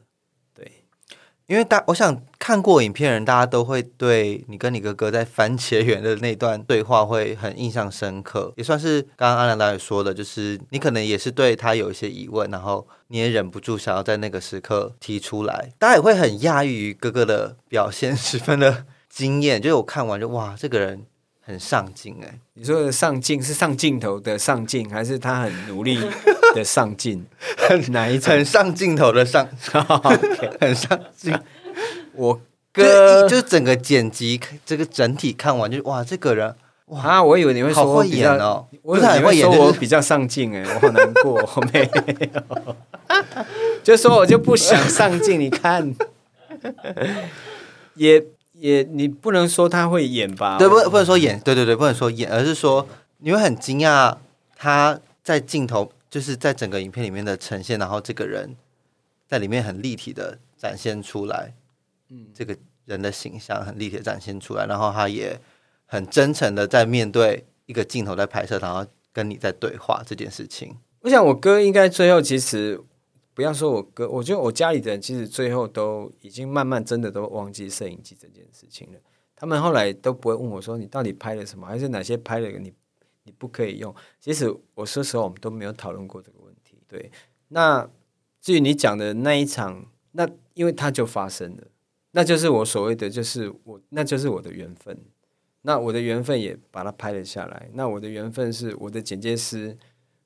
[1.52, 21.04] 因为大，我想看过影片的人，大家都会对你跟你哥哥在番茄园的那段对话会很印象深刻，也算是刚刚阿良导演说的，就是你可能也是对他有一些疑问，然后你也忍不住想要在那个时刻提出来，大家也会很讶异于哥哥的表现， 十分的惊艳，就是我看完就哇，这个人
[21.42, 26.00] 很上镜哎，你说的上镜是上镜头的上镜，还是他很努力
[26.54, 27.24] 的上镜？
[27.88, 28.32] 哪一种？
[28.32, 29.48] 很上镜头的上
[30.60, 31.38] 很上镜。
[32.14, 32.34] 我
[32.74, 36.54] 就哥一就整个剪辑这个整体看完，就是哇，这个人
[36.90, 41.88] 啊，我以为你会说好会我比较演哦，我是你会说我比较上镜哎，我好难过，我没
[42.34, 42.76] 有，
[43.82, 45.40] 就说我就不想上镜。
[45.40, 45.94] 你看，
[47.94, 50.58] 也也你不能说他会演吧？
[50.58, 52.86] 对，不不能说演，对对对，不能说演，而是说
[53.18, 54.14] 你会很惊讶
[54.56, 58.54] 他在镜头，就是在整个影片里面的呈现，然后这个人
[59.26, 61.54] 在里面很立体的展现出来，
[62.10, 65.40] 嗯，这个人的形象很立体的展现出来，然后他也
[65.86, 70.76] 很真诚的在面对一个镜头在拍摄，然后跟你在对话这件事情。
[71.00, 72.78] 我想我哥应该最后其实
[73.32, 78.98] 不要说我哥，我觉得我家里的人其实最后都已经慢慢真的都忘记摄影机这件事情了。
[79.34, 82.70] 他们后来都不会问我说你到底拍了什么，还是哪些拍了你
[83.24, 83.94] 你不可以用。
[84.20, 86.78] 其实我说实话，我们都没有讨论过这个问题。
[86.88, 87.10] 对，
[87.48, 87.88] 那
[88.40, 91.68] 至于你讲的那一场，那因为它就发生了，
[92.10, 94.98] 那就是我所谓的，就是我那就是我的缘分。
[95.62, 97.70] 那我的缘分也把它拍了下来。
[97.74, 99.78] 那我的缘分是我的剪接师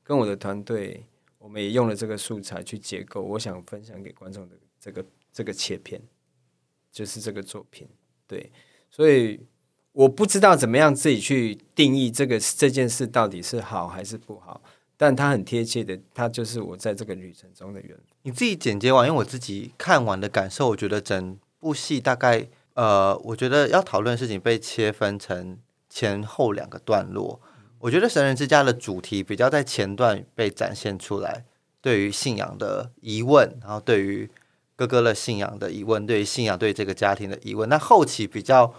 [0.02, 1.04] 跟我的团队，
[1.38, 6.00] 我们也用了这个素材去结构我想分享给观众的这个这个切片，
[6.90, 7.86] 就是这个作品。
[8.26, 8.50] 对，
[8.90, 9.38] 所以
[9.96, 14.60] 我不知道怎么样自己去定义这个这件事到底是好还是不好，
[14.94, 17.96] 但它很贴切的，它就是我在这个旅程中的缘。
[18.20, 27.40] 你自己剪接完，因为我自己看完的感受，我觉得整部戏大概呃，我觉得要讨论的事情被切分成前后两个段落。
[27.78, 31.46] 我觉得《神人之家》的主题比较在前段被展现出来，
[31.80, 34.28] 对于信仰的疑问，然后对于
[34.74, 37.66] 哥哥的信仰的疑问，对于信仰对这个家庭的疑问。
[37.70, 38.74] 那后期比较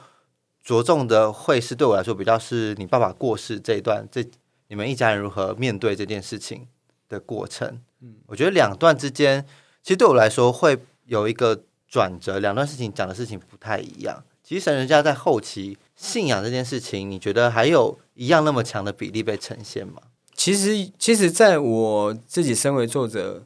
[0.67, 4.21] 着重的会是对我来说比较是你爸爸过世这一段，这
[4.67, 6.67] 你们一家人如何面对这件事情
[7.08, 7.80] 的过程。
[8.01, 9.45] 嗯我觉得两段之间，
[9.82, 14.21] 其实对我来说会有一个转折，两段事情讲的事情不太一样。
[14.43, 20.01] 其实神人家在后期信仰这件事情，你觉得还有一样那么强的比例被呈现吗？
[20.36, 23.45] 其实，其实，在我自己身为作者，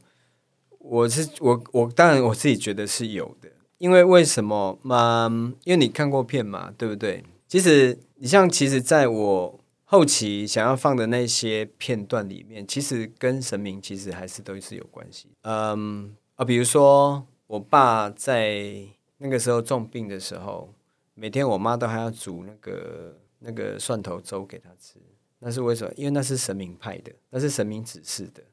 [0.80, 3.50] 我是我我当然我自己觉得是有的，
[3.82, 5.28] 因为为什么嘛？
[5.64, 7.24] 因为你看过片嘛，对不对？
[7.48, 15.30] 其实你像，其实在我后期想要放的那些片段里面，其实跟神明其实还是都是有关系。
[15.42, 18.72] 嗯啊，比如说我爸在
[19.18, 20.72] 那个时候重病的时候，
[21.16, 25.00] 每天我妈都还要煮那个那个蒜头粥给他吃。
[25.40, 25.92] 那是为什么？
[25.98, 28.44] 因为那是神明派的，那是神明指示的。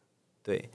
[0.42, 0.70] 对，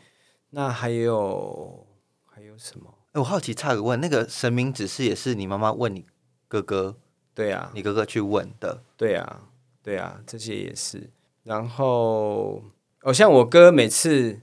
[0.51, 1.87] 那还有
[2.23, 2.93] 还有什么？
[3.13, 6.05] 哎，我好奇，差个问，那个神明指示也是你妈妈问你
[6.47, 6.97] 哥哥？
[7.33, 8.83] 对啊，你哥哥去问的。
[8.97, 9.41] 对啊，
[9.81, 11.09] 对啊，这些也是。
[11.43, 12.63] 然后，
[13.01, 14.39] 哦，像我哥每次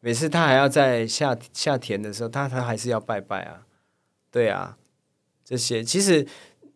[0.00, 3.66] 每次他还要在下下田的时候，他他还是要拜拜啊。
[4.30, 4.76] 对啊，
[5.44, 6.26] 这些其实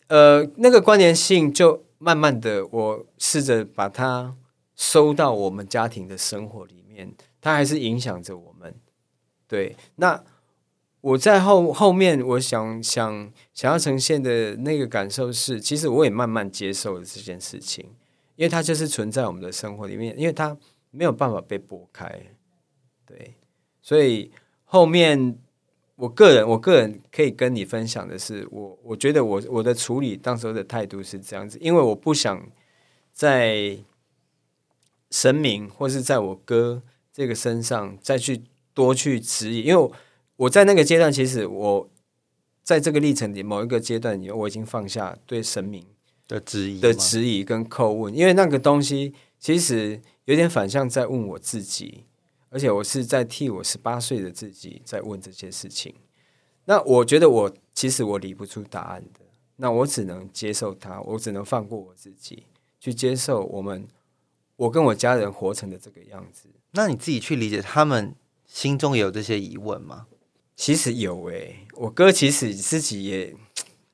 [0.09, 1.85] 呃，那个关联性就。
[2.05, 4.35] 慢慢的，我试着把它
[4.74, 8.74] 收到我们家庭的生活里面，它还是影响着我们。
[9.46, 10.20] 对，那
[11.02, 17.84] 我在后后面，我想想想要呈现的那个感受是，其实我也慢慢接受了这件事情，
[18.36, 20.56] 因为它就是存在我们的生活里面，因为它
[20.90, 22.10] 没有办法被拨开。
[23.04, 23.34] 对，
[23.82, 24.32] 所以
[24.64, 25.38] 后面。
[25.96, 32.44] 我个人，我个人可以跟你分享的是，我我觉得我我的处理当时候的态度是这样子，因为我不想
[33.12, 33.78] 在
[35.10, 38.42] 神明或是在我哥这个身上再去
[38.74, 39.90] 多去质疑，因为
[40.50, 41.90] 在那个阶段，其实我
[42.62, 45.84] 在这个历程里某一个阶段里，我已经放下对神明
[46.28, 52.04] 的质疑的质疑跟叩问，因为那个东西其实有点反向在问我自己。
[52.54, 55.94] 而且我是在替我十八岁的自己在问这些事情，
[56.66, 59.20] 那我觉得我其实我理不出答案的，
[59.56, 62.44] 那我只能接受它，我只能放过我自己，
[62.78, 63.88] 去接受我们
[64.56, 66.50] 我跟我家人活成的这个样子。
[66.72, 68.14] 那你自己去理解他们
[68.44, 70.06] 心中有这些疑问吗？
[70.56, 73.34] 其实有诶，我哥其实自己也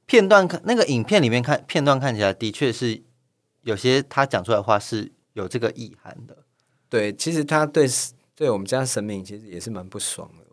[0.07, 3.03] 片段看那个影片里面看片段看起来的确是
[3.63, 6.37] 有些他讲出来的话是有这个意涵的。
[6.89, 7.89] 对，其实他对。
[8.39, 10.45] 对我们家神明其实也是蛮不爽的。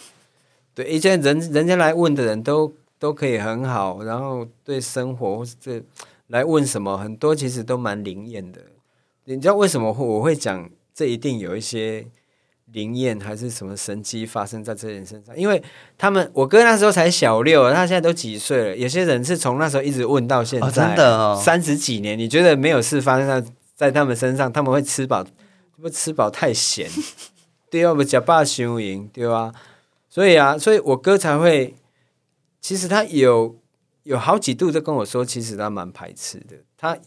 [0.74, 5.82] 对，一些人人家来问的人都都可以很好，然后对生活或是这
[6.28, 8.62] 来问什么，很多其实都蛮灵验的。
[9.24, 12.06] 你知道为什么我会讲这一定有一些
[12.72, 15.36] 灵验还是什么神迹发生在这人身上？
[15.36, 15.62] 因为
[15.98, 18.76] 他们我哥那时候才小六，他现在都几岁了？
[18.76, 22.18] 有些人是从那时候一直问到现在，真的三十几年。
[22.18, 25.26] 你觉得没有事发生在在他们身上，他们会吃饱？
[25.80, 26.90] 不吃饱太咸，
[27.70, 29.50] 对啊，不吃饱伤营，对吧？
[30.10, 31.74] 所以啊，所以我哥才会，
[32.60, 33.56] 其实他有
[34.02, 36.56] 有好几度都跟我说，其实他蛮排斥的。
[36.76, 36.98] 他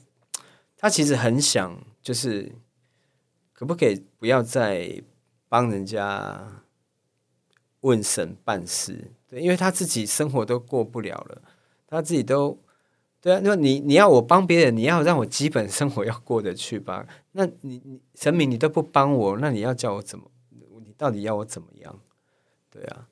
[0.75, 2.51] 他其实很想，就是
[3.53, 4.99] 可不可以不要再
[5.53, 6.63] 帮人家
[7.81, 9.11] 问神办事？
[9.27, 11.43] 对，因为他自己生活都过不了了，
[11.85, 12.59] 他自己都。
[13.21, 17.05] 对啊，那你你要我帮别人，你要让我基本生活要过得去吧？
[17.33, 20.25] 那你你神明你都不帮我，那你要叫我怎么？
[20.83, 21.99] 你到底要我怎么样？
[22.71, 23.07] 对啊，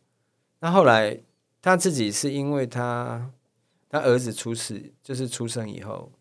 [0.61, 1.21] 那后来
[1.61, 3.31] 他自己是因为他
[3.87, 6.11] 他儿子出事，就是出生以后，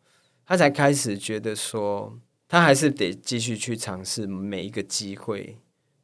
[0.45, 5.57] 他才开始觉得说，他还是得继续去尝试每一个机会。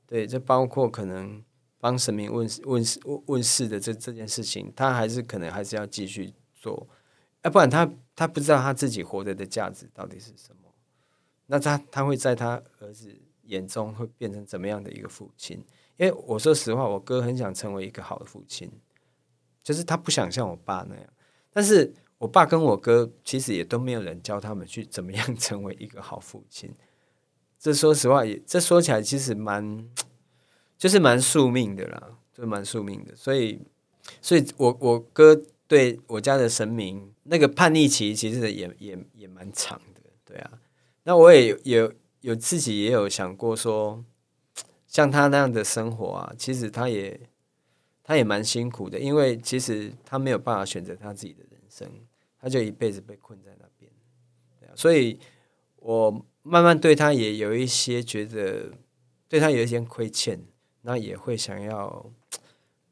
[0.06, 1.42] 对，这包括可能
[1.78, 6.88] 帮神明问问事问事的这这件事情，他还是可能还是要继续做。
[7.42, 10.72] 要不然他他不知道他自己活着的价值到底是什么，
[11.46, 15.56] 那他他会在他儿子眼中会变成怎么样的一个父亲？
[15.96, 18.70] 因为我说实话，我哥很想成为一个好的父亲，
[19.62, 21.06] 就是他不想像我爸那样。
[21.50, 26.72] 但是我爸跟我哥其实也都没有人教他们去怎么样 成为一个好父亲。
[27.58, 29.88] 这说实话也，这说起来其实蛮
[30.78, 33.14] 就是蛮宿命的啦，就蛮宿命的。
[33.16, 33.60] 所以，
[34.20, 35.40] 所以我我哥。
[35.68, 40.60] 对我家的神明，那个叛逆期其实也也也蛮长的，对啊。
[41.02, 44.04] 那我也有有自己也有想过说，
[44.86, 47.20] 像他那样的生活啊，其实他也
[48.04, 51.90] 他也蛮辛苦的，因为其实他没有办法选择他自己的人生，
[52.40, 53.90] 他就一辈子被困在那边，
[54.60, 54.72] 对啊。
[54.76, 55.18] 所以
[55.80, 58.70] 我慢慢对他也有一些觉得
[59.28, 60.40] 对他有一些亏欠，
[60.82, 62.10] 那也会想要，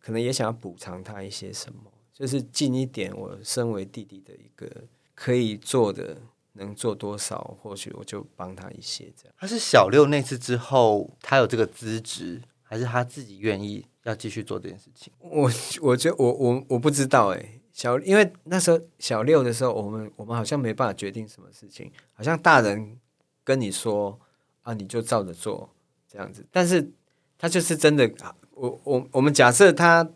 [0.00, 1.80] 可能也想要补偿他一些什么。
[2.12, 4.68] 就是尽一点我身为弟弟的一个
[5.14, 6.16] 可以做的，
[6.52, 9.12] 能做多少，或许我就帮他一些。
[9.16, 15.12] 这样，他是小六那次之后，他有这个资质，还是他自己愿意要继续做这件事情？
[15.18, 22.96] 我我觉得我我我不知道哎，小因为那时候小六的时候，我们我们好像没办法决定什么事情，好像大人
[23.44, 24.18] 跟你说
[24.62, 25.70] 啊，你就照着做
[26.08, 26.44] 这样子。
[26.50, 26.90] 但是
[27.38, 28.10] 他就是真的，
[28.50, 30.10] 我我我们假设他。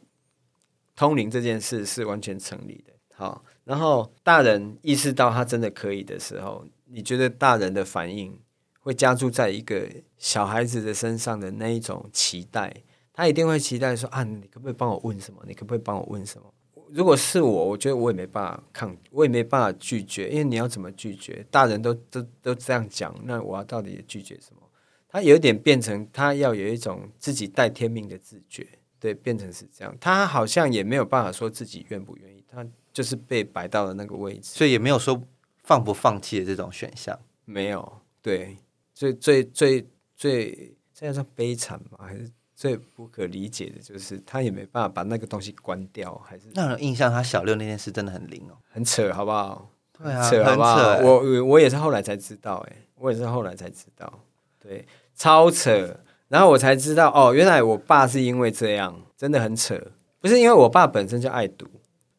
[0.98, 2.92] 通灵这件事是完全成立的。
[3.14, 8.36] 好，然后大人意识到他真的可以的时候，你觉得大人的反应
[8.80, 15.40] 会加注在一个小孩子的身上的那一种期待，他一定会期待说啊，你可不可以帮我问什么？
[15.46, 16.52] 你可不可以帮我问什么？
[16.90, 21.44] 如果是我，我觉得我也没办法抗，我也没办法拒绝，因为你要怎么拒绝？
[21.50, 24.62] 大人都都都这样讲，那我要到底拒绝什么？
[25.08, 28.66] 他有点变成他要有一种自己带天命的自觉，
[29.00, 29.96] 对，变成是这样。
[30.00, 35.20] 他好像也没有办法说自己愿不愿意，他就是被摆到了那个位置，所以也没有说
[35.64, 37.18] 放不放弃的这种选项。
[37.46, 38.58] 没有，对，
[38.92, 42.00] 最最最最这样算悲惨吗？
[42.00, 48.58] 还是最不可理解的就是他也没办法把那个东西关掉，还是让人印象他小六那件事真的很灵哦。
[48.68, 49.70] 很扯，好不好？
[49.96, 50.74] 对啊，扯好不好？
[50.74, 54.12] 很扯欸我我也是后来才知道、哎，我也是后来才知道，
[54.58, 56.00] 对，超扯。
[56.26, 59.80] 然后我才知道，哦，原来我爸是因为这样，真的很扯。
[60.18, 61.64] 不是因为我爸本身就爱赌，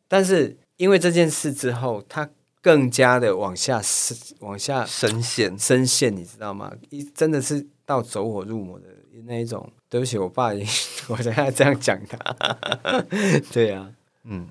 [0.07, 2.29] 但是因为这件事之后，他
[2.61, 5.59] 更加的往下深往下深陷。
[5.59, 6.71] 深陷，你知道吗？
[6.89, 8.85] 一真的是到走火入魔的
[9.25, 9.69] 那一种。
[9.89, 10.67] 对不起，我爸已经，
[11.09, 12.17] 我现在这样讲他。
[13.51, 13.91] 对啊，
[14.23, 14.47] 嗯，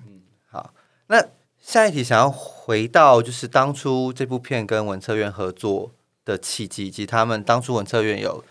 [0.51, 0.75] 好
[1.07, 1.25] 那
[1.61, 5.93] 下一题想要回到就是当初这部片跟文策院合作
[6.25, 8.45] 的契机，以及他们当初文策院有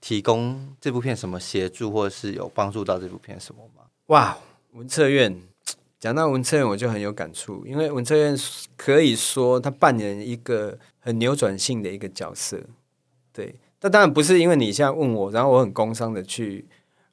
[0.00, 3.84] 提供这部片什么协助，或者是有帮助到这部片什么吗？
[4.06, 4.36] 哇，
[4.72, 5.40] 文策院，
[6.00, 8.36] 讲到文策院我就很有感触，因为文策院
[8.76, 12.60] 可以说他扮演一个很扭转性的一个角色。
[13.32, 16.64] 对，但当然不是因为你现在问我，然后我很工伤的去，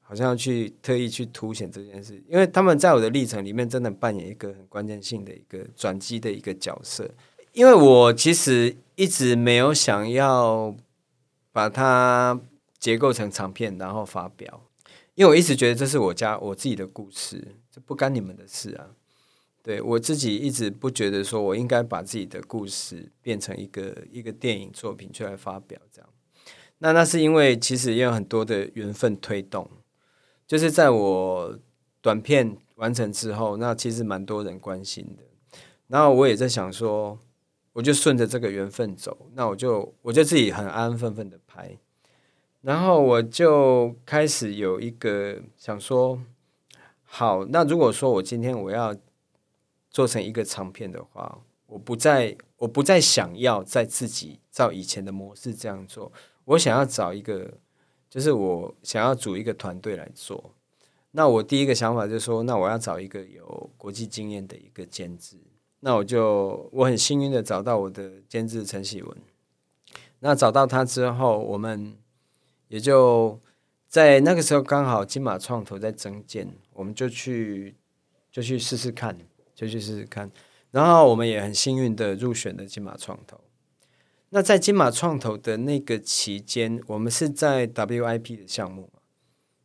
[0.01, 7.09] 好像要去特意去凸显这件事，因为他们在我的历程里面真的扮演一个很关键性的一个转机的一个角色。
[7.53, 10.75] 因为我其实一直没有想要
[11.51, 12.39] 把它
[12.77, 14.61] 结构成长片，然后发表，
[15.15, 18.85] 因为我一直觉得这是我家我自己的故事，这不干你们的事啊。
[19.63, 26.08] 对我自己一直不觉得说我应该把自己的故事变成一个一个电影作品出来发表这样。
[26.79, 29.69] 那那是因为其实也有很多的缘分推动，
[30.47, 31.59] 就是在我
[32.01, 35.23] 短片完成之后，那其实蛮多人关心的。
[35.87, 37.19] 然后我也在想说，
[37.73, 41.77] 我就顺着这个缘分走，那我就我就自己很安安分分的拍。
[42.61, 46.21] 然后我就开始有一个想说，
[47.03, 48.95] 好，那如果说我今天我要
[49.89, 56.11] 做成一个长片的话，我不再我不再想要在自己照以前的模式这样做，
[56.49, 57.53] 我想要找一个，
[58.09, 60.51] 就是我想要组一个团队来做。
[61.11, 65.37] 那我第一个想法就是说，那我要找一个有国际经验的一个监制。
[65.81, 69.17] 那我就我很幸运的找到我的监制陈喜文。
[70.21, 71.95] 那找到他之后，我们
[72.67, 73.39] 也就
[73.87, 77.75] 在那个时候刚好金马创投在增建，我们就去
[78.31, 79.15] 就去试试看，
[79.53, 80.31] 就去试试看。
[80.71, 83.39] 然后我们也很幸运的入选了金马创投。
[84.31, 88.91] 那在金马创投的那个期间，我们是在 WIP 的项目，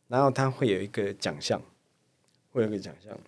[0.09, 1.61] 然后它会有一个奖项，
[2.51, 3.19] 会有一个奖项。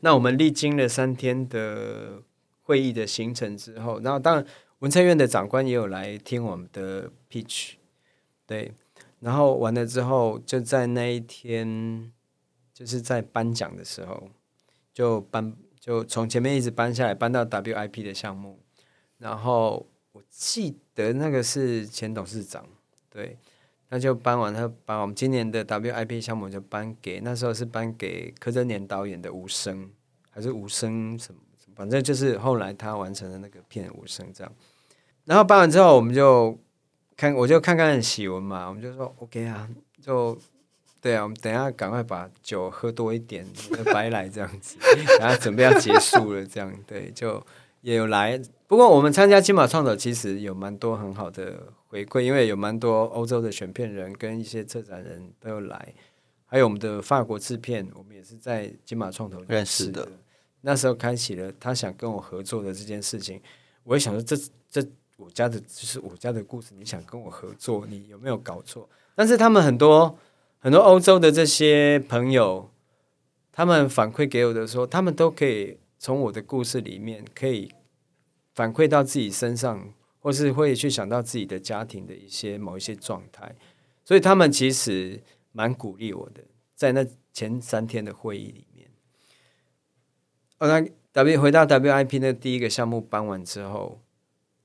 [0.00, 2.22] 那我们历经了三天的
[2.62, 4.46] 会议的行程之后，然后当然
[4.78, 7.74] 文策院的长官也有来听我们的 pitch，
[8.46, 8.72] 对，
[9.20, 12.10] 然后完了之后，就在那一天，
[12.72, 14.30] 就是在颁奖的时候，
[14.94, 18.58] 就颁就从前面一直颁下来，颁到 WIP 的项目，
[19.18, 22.66] 然后我记得那个是前董事长，
[23.10, 23.38] 对，
[23.88, 29.86] 那就搬完，他把我们今年的 WIP 项目就颁给那时候是颁给柯震年导演的《无声》，
[30.30, 31.40] 还是《无声》什么，
[31.74, 34.52] 反正就是后来他完成的那个片《无声》这样。
[35.24, 36.58] 然后颁完之后，我们就
[37.16, 39.68] 看，我就看看喜文嘛，我们就说 OK 啊，
[40.00, 40.36] 就
[41.00, 43.46] 对啊，我们等一下赶快把酒喝多一点，
[43.92, 44.76] 白来这样子，
[45.20, 47.44] 然后准备要结束了，这样对，就
[47.82, 48.40] 也有来。
[48.66, 55.94] 不过我们参加金马创投其实有蛮多很好的回馈，因为有蛮多欧洲的选片人跟一些策展人都有来，
[56.46, 60.12] 还有我们的法国制片，我们也是在金马创投认识的的。
[60.62, 63.38] 那时候开启了他想跟我合作的这件事情，
[63.84, 64.34] 我也想说这
[64.70, 64.82] 这
[65.18, 68.88] 我家的就是我家的故事，你想跟我合作，你有没有搞错？
[69.14, 70.16] 但是他们很多
[70.60, 72.70] 很多欧洲的这些朋友，
[73.52, 77.72] 他们反馈给我的说，他们都可以从我的故事里面可以
[78.56, 83.54] 反馈到自己身上，或是会去想到自己的家庭的一些某一些状态，
[84.04, 85.22] 所以他们其实
[85.52, 86.42] 蛮鼓励我的，
[86.74, 88.90] 在那前三天的会议里面。
[90.58, 94.00] 哦，那 W 回到 WIP 那第一个项目搬完之后，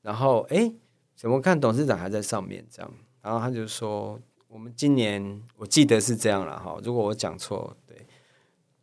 [0.01, 0.73] 然后诶，
[1.15, 2.91] 怎么看董事长还在上面这样？
[3.21, 8.07] 然后他就说，我们今年我记得是这样了哈，如果我讲错，对，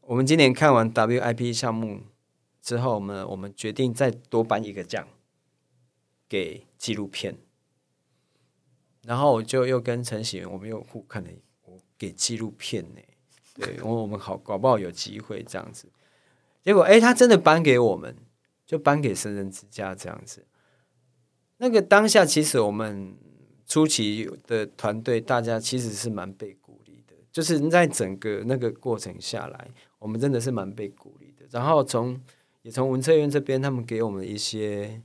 [0.02, 2.00] 我们今年看完 WIP 项目
[2.64, 5.06] 之后呢，我们决定再多颁一个奖
[6.26, 7.36] 给纪录片。
[9.02, 11.30] 然后我就又跟陈喜元，我们又互看了，
[11.66, 13.00] 我给纪录片呢、
[13.54, 15.86] 对，我我们好搞不好有机会这样子。
[16.62, 18.16] 结果哎，他真的颁给我们，
[18.64, 20.46] 就颁给神人之家这样子。
[21.58, 23.14] 那个当下，其实我们
[23.66, 31.46] 初期的团队，大家其实是蛮被鼓励的，就是在整个那个过程下来，我们真的是蛮被鼓励的。
[31.50, 32.18] 然后从
[32.64, 35.00] 也从文策院这边，他们给我们一些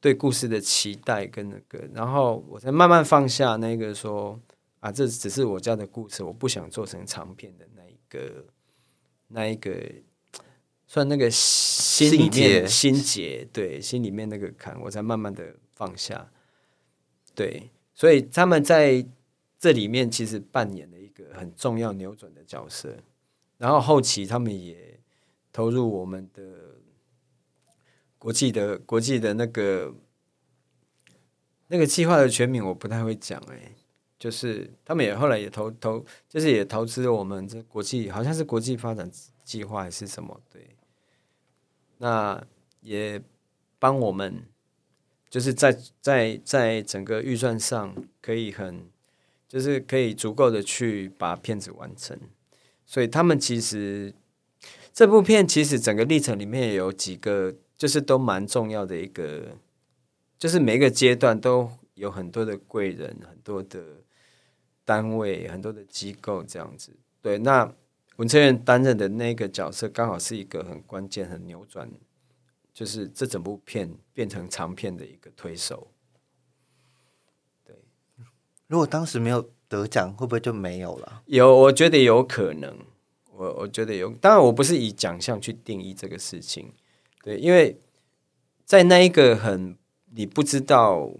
[0.00, 4.40] 对故事的期待跟那个，然后我才慢慢放下那个说
[4.78, 8.44] 啊，这只是我家的故事，我不想做成长片的那一个
[9.28, 9.72] 那一个。
[10.88, 16.30] 算那个心里面心结，对心里面那个坎，我才慢慢的放下。
[17.34, 19.04] 对，所以他们在
[19.58, 22.96] 这里面其实扮演了一个很重要扭转的角色。
[23.58, 25.00] 然后后期他们也
[25.52, 26.65] 投入我们的
[28.26, 29.94] 国际的国际的那个
[31.68, 33.70] 那个计划的全名，我不太会讲哎，
[34.18, 39.08] 就是他们也后来也投投，就是也投资了我们这国际，好像是国际发展
[39.44, 40.74] 计划还是什么，对。
[41.98, 42.44] 那
[42.80, 43.22] 也
[43.78, 44.42] 帮我们，
[45.30, 48.90] 就是在在在整个预算上可以很，
[49.46, 52.18] 就是可以足够的去把片子完成。
[52.84, 54.12] 所以他们其实
[54.92, 59.56] 这部片其实整个历程里面有几个，就是都蛮重要的一个，
[60.38, 63.82] 就是每一个阶段都有很多的贵人、很多的
[64.84, 66.96] 单位、很多的机构这样子。
[67.20, 67.72] 对，那。
[68.16, 71.86] 文策院担任的那个角色，刚好是一个很关键、很扭转，
[72.72, 75.88] 就是这整部片变成长片的一个推手。
[77.62, 77.76] 对，
[78.68, 81.22] 如果当时没有得奖，会不会就没有了？
[81.26, 82.78] 有，我觉得有可能。
[83.32, 86.72] 我我觉得有，当然我不是以奖项去定义这个事情。
[87.26, 87.76] 对，因为
[88.64, 89.76] 在那一个很
[90.14, 91.10] 你不知道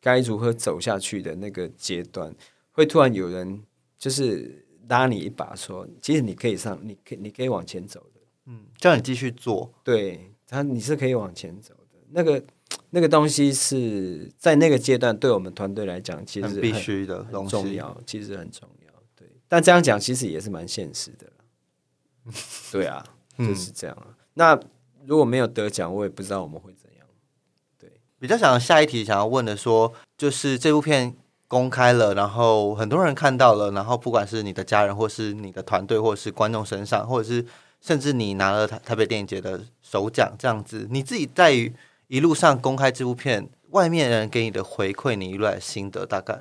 [0.00, 2.32] 该如何走下去的那个阶段，
[2.70, 3.62] 会突然有人
[3.98, 4.66] 就是。
[4.90, 9.72] 拉你一把，说其实你可以上，你可你可以往前走的，嗯，叫你继续做。
[9.84, 11.98] 对他，你是可以往前走的。
[12.08, 12.42] 那个
[12.90, 18.92] 那个东西是在那个阶段，对我们团队来讲，其实必须的，很重要，其实很重要。
[19.14, 21.32] 对，但这样讲其实也是蛮现实的。
[22.72, 23.06] 对啊，
[23.38, 24.18] 就是这样啊。
[24.34, 24.60] 那
[25.06, 27.06] 如果没有得奖，我也不知道我们会怎样。
[27.78, 31.14] 对，比较想下一题想要问的说，就是这部片。
[31.50, 37.44] 公开了，然后很多人看到了，然后不管是你的家人，或是你的团队，或是观众身上，或者是
[37.80, 41.74] 甚至你拿了台台北电影节的首奖，这样子，你自己在于
[42.06, 46.40] 一路上公开这部片，外面人给你的回馈，你一路来心得，大概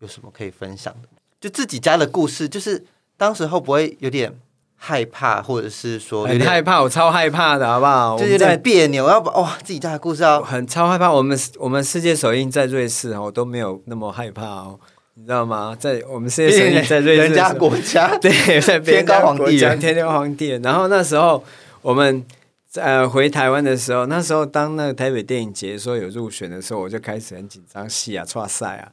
[0.00, 1.08] 有什么可以分享的？
[1.40, 2.84] 就自己家的故事，就是
[3.16, 4.38] 当时会不会有点？
[4.84, 8.18] 害怕，或者是说很害怕，我超害怕的，好不好？
[8.18, 11.08] 就有点别扭，要不哇，自己家的故事要很超害怕。
[11.08, 14.80] 我们我们世界首映在瑞士哦，都没有那么害怕哦，
[15.14, 15.76] 你知道吗？
[15.78, 20.48] 在我们世界首映在瑞士，人家国家 对，在天高皇帝，天高皇帝。
[20.64, 21.44] 然后那时候
[21.80, 22.26] 我们
[22.74, 28.90] 呃回台湾的时候，那时候当那个台北电影节说有入选的时候，我就开始很紧张，戏啊，哇塞啊，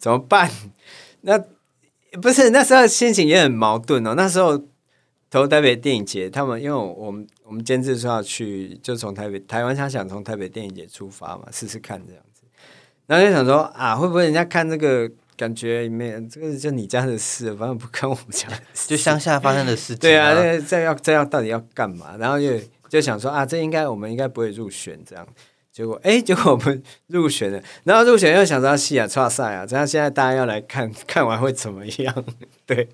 [0.00, 0.50] 怎么办？
[1.20, 1.40] 那
[2.20, 4.60] 不是那时候心情也很矛盾哦，那时候。
[5.30, 12.42] 投台北电影节，他们因为我们我们监制说要去，就从台北台湾，他想从台北电影节出发嘛，试试看这样子。
[13.06, 19.98] 然后就想说啊，会不会人家看这个感觉里面，这个就你家的事，反正不看我们家的事，就乡下发生的事情。
[19.98, 20.34] 对啊，
[20.66, 22.16] 这要这要到底要干嘛？
[22.18, 22.58] 然后就
[22.88, 25.24] 就想说啊，这应该我们应该不会入选这样。
[25.70, 32.24] 结果哎，结果我们 入选了，然后入选又想到戏啊，差赛啊，这样现在大家要来看 看完会怎么样？
[32.66, 32.88] 对，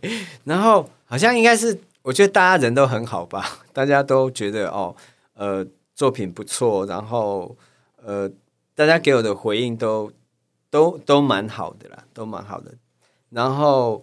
[0.45, 1.79] 然后好像应该是。
[2.07, 4.95] 我觉得大家人都很好吧，大家都觉得哦，
[5.35, 7.59] 呃，作品不错，然后
[7.97, 8.31] 呃，
[8.77, 10.13] 大家给我的回应都
[10.71, 12.73] 都都蛮好的啦，都蛮好的。
[13.31, 14.01] 然后，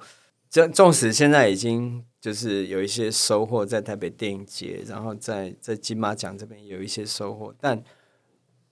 [0.50, 7.82] 这纵使现在已经就是有一些收获在台北电影节，然后在在金马奖这边有一些收获，但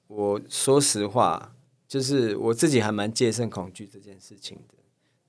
[0.08, 1.56] 我说实话，
[1.88, 4.76] 就是我自己还蛮戒慎恐惧这件事情的，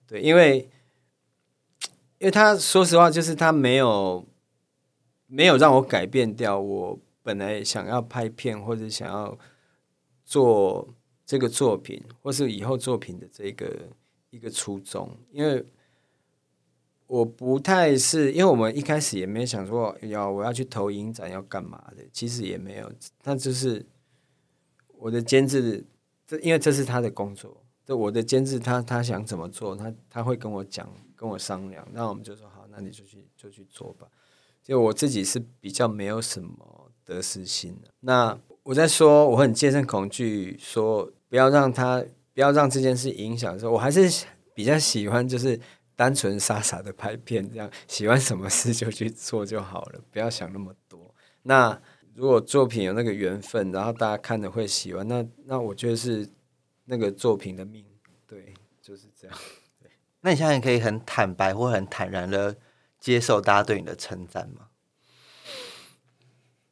[0.09, 0.69] 对，因为。
[2.23, 4.25] 因为他说实话，就是他没有
[5.27, 9.37] 没有让我改变掉我本来想要拍片或者想要
[10.25, 10.95] 做
[11.27, 13.89] 这个作品，或是以后作品的这个
[14.31, 15.18] 一个初衷。
[15.33, 15.66] 因为
[17.09, 22.89] 我不太是，因为我们一开始也没想说要我要去投影展要干嘛的，其实也没有。
[23.25, 23.85] 那就是
[24.97, 25.85] 我的监制，
[26.25, 27.64] 这因为这是他的工作。
[27.85, 30.89] 这我的监制，他他想怎么做，他他会跟我讲。
[31.23, 34.09] 跟我商量，那我们就说好，那你就去就去做吧。
[34.61, 37.89] 就我自己是比较没有什么得失心的。
[38.01, 42.05] 那我在说我很戒慎恐惧，说不要让他
[42.35, 45.57] 不要让这件事影响的时候，我还是比较喜欢就是
[45.95, 51.14] 单纯傻傻的拍片，这样喜欢什么事就去做就好了，不要想那么多。
[51.43, 51.81] 那
[52.16, 56.29] 如果作品有那个缘分，然后大家看了会喜欢，那那我觉得是
[56.87, 57.85] 那个作品的命，
[58.27, 59.39] 对，就是这样。
[60.23, 62.57] 那你现在可以很坦白或很坦然的
[62.99, 64.68] 接受大家对你的称赞吗？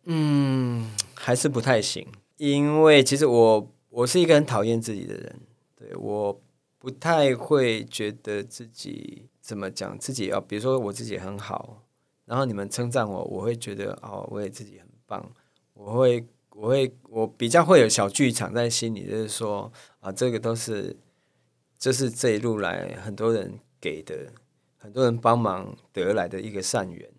[0.04, 5.40] 嗯，还是不太行，因为其实我我是一个很讨厌自己的人，
[5.76, 6.40] 对我
[6.78, 11.82] 不太会觉得自己怎么讲自己要，比如说我自己很好，
[12.24, 15.30] 然后你们称赞我，我会觉得哦，我也自己很棒，
[15.74, 19.70] 我会我会我比较会有小剧场在心里，就是说
[20.00, 20.96] 啊，这个都是
[21.80, 24.32] 这是这一路来很多人给的，
[24.78, 27.10] 很多人帮忙得来的一个善缘，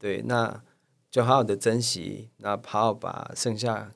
[0.00, 0.64] 对那。
[1.10, 3.90] 就好好的珍惜，那好好把剩下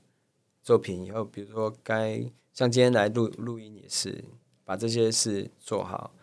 [0.62, 4.24] 作品以后，比如说该像今天来录录音也是，
[4.64, 6.14] 把这些事做好，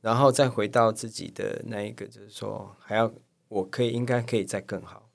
[0.00, 3.14] 然后再回到自己的那一个，就是说还要
[3.46, 5.08] 我可以应该可以再更好。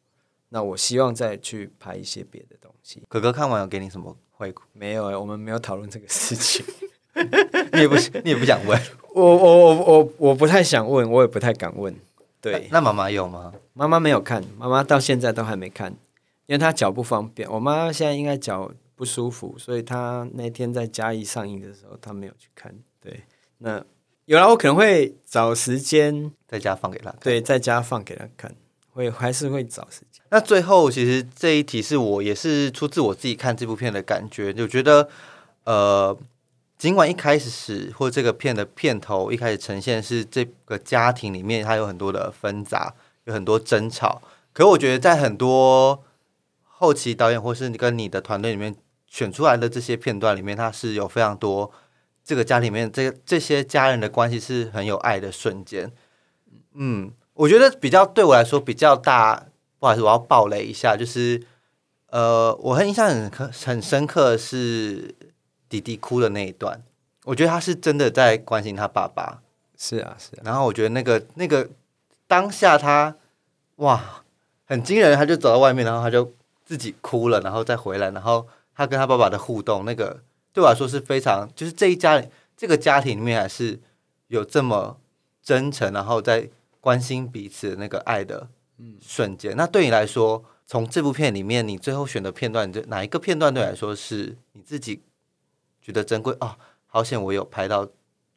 [0.48, 3.04] 那我希望再去拍一些别的东西。
[3.10, 4.62] 哥哥看完有给你什么回馈？
[4.72, 6.66] 没有哎，我们没有讨论这个事情。
[7.74, 8.80] 你也不你也不想问？
[9.14, 11.94] 我我我我我不太想问，我也不太敢问。
[12.40, 13.52] 对，那妈妈有吗？
[13.74, 15.92] 妈妈没有看，妈妈到现在都还没看，
[16.46, 17.52] 因为她脚不方便。
[17.52, 22.74] 我妈现在应该脚不舒服，所以她那天在嘉义上映的时候，她没有去看。
[23.02, 23.22] 对，
[23.58, 23.84] 那
[24.26, 27.12] 有了，我可能会找时间在家放给她。
[27.20, 28.54] 对，在家放给她看，
[28.94, 30.24] 会还是会找时间。
[30.30, 35.10] 那最后，其实这一题是我也是出自我自己看这部片的感觉，就觉得
[35.64, 36.16] 呃。
[36.78, 44.22] 尽管一开始或这个片的片头一开始呈现是这个家庭里面它有很多的纷杂，有很多争吵，
[44.54, 46.04] 可我觉得在很多
[46.64, 48.76] 后期导演或是你跟你的团队里面
[49.08, 51.72] 选出来的这些片段里面，它是有非常多
[52.24, 55.92] 这个家里面这这些家人的关系是很有爱的瞬间。
[56.76, 59.48] 嗯，我觉得比较对我来说比较大，
[59.80, 61.42] 不好意思，我要爆雷一下，就是
[62.12, 65.16] 呃，我很印象很很深刻是。
[65.70, 66.82] 弟弟哭的那一段，
[67.26, 69.42] 我觉得他是真的在关心他爸爸。
[69.78, 70.32] 是啊，是。
[70.44, 71.70] 然后我觉得那个那个
[72.28, 73.16] 当下他
[73.76, 74.24] 哇，
[74.66, 76.34] 很惊人，他就走到外面，然后他就
[76.66, 82.24] 自己哭了，然后再回来，然后他跟他爸爸的互动，那个对我来说是非常，就是这一家
[82.56, 83.80] 这个家庭里面还是
[84.28, 84.98] 有这么
[85.44, 86.50] 真诚，然后在
[86.82, 88.48] 关心彼此的那个爱的
[89.00, 89.56] 瞬间。
[89.56, 95.02] 那对你来说，从这部片里面你最后选的片段，就哪一个片段对来说是你自己？
[95.88, 96.58] 觉得珍贵啊！
[96.86, 97.90] 好险我有拍到，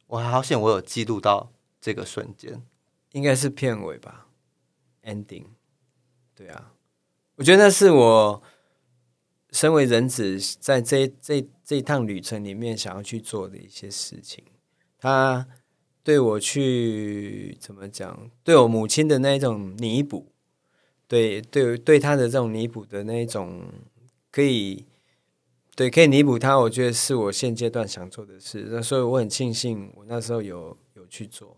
[0.07, 2.65] 我还好险我有记录到这个瞬间，
[3.11, 4.27] 应该是片尾吧
[5.03, 5.43] ，ending。
[6.33, 6.71] 对啊，
[7.35, 8.41] 我觉得那是我
[9.49, 14.45] 身为人子在这这这趟旅程里面想要去做的一些事情。
[14.97, 15.45] 他
[16.03, 18.31] 对我去怎么讲？
[18.45, 20.31] 对我母亲的那一种弥补，
[21.05, 23.65] 对对对他的这种弥补的那一种
[24.31, 24.85] 可以。
[25.81, 28.67] 对，可以弥补他，我觉得是我现阶段想做的事。
[28.69, 31.57] 那所以我很庆幸，我那时候有有去做。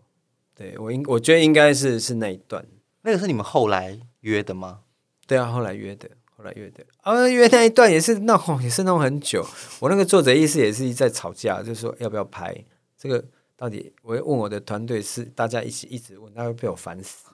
[0.54, 2.64] 对我应，我觉得应该是是那一段。
[3.02, 4.80] 那个是你们后来约的吗？
[5.26, 6.82] 对啊，后来约的，后来约的。
[7.02, 9.46] 啊，约那一段也是弄，也是弄很久。
[9.78, 12.56] 我那个作者意思也是一在吵架，就是说要不要拍
[12.96, 13.22] 这个？
[13.56, 17.26] 到底我问我的团队是大家一起一直问，他会被我烦死。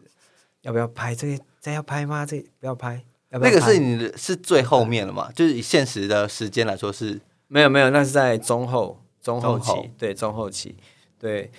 [0.63, 1.45] 要不要拍这个？
[1.61, 2.27] 再要拍吗？
[2.27, 3.05] 这不要拍。
[3.31, 5.31] 那个是你的是最后面了嘛？
[5.33, 10.77] 就是以现实的时间来说是没有没有，那是在中后中后期，对中后期，
[11.19, 11.51] 对。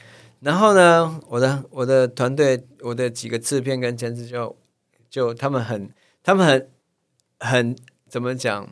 [0.42, 4.56] 然后呢，我的我的团队，我的几个制片跟监制就
[5.10, 5.90] 就他们很
[6.24, 6.70] 他们很
[7.40, 7.76] 很
[8.10, 8.68] 怎么讲，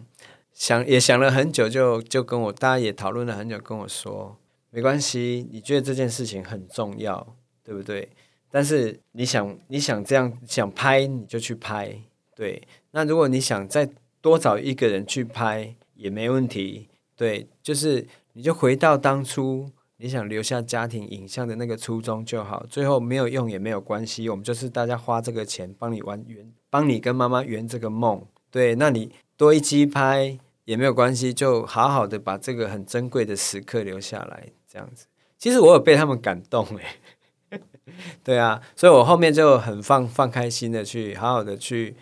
[0.52, 4.36] 想也想了很久，就就跟我大家也讨论了很久，跟我说
[4.72, 8.10] 没关系，你觉得这件事情很重要，对不对？
[8.50, 11.96] 但是你想你想这样想拍，你就去拍，
[12.36, 12.62] 对。
[12.92, 13.90] 那如果你想再
[14.22, 22.66] 多找一个人去拍也没问题，对，就是你就回到当初你想留下家庭影像的那个初衷就好。
[22.70, 28.26] 最后没有用也没有关系，我们就是大家花这个钱帮你完圆，帮你跟妈妈圆这个梦。
[28.50, 35.06] 对，那你多一机拍也没有关系，就好好的把这个很珍贵的时刻留下来，这样子。
[35.38, 37.60] 其实我有被他们感动诶，
[38.24, 41.96] 对啊，所以我后面就很放放开心的去好好的去。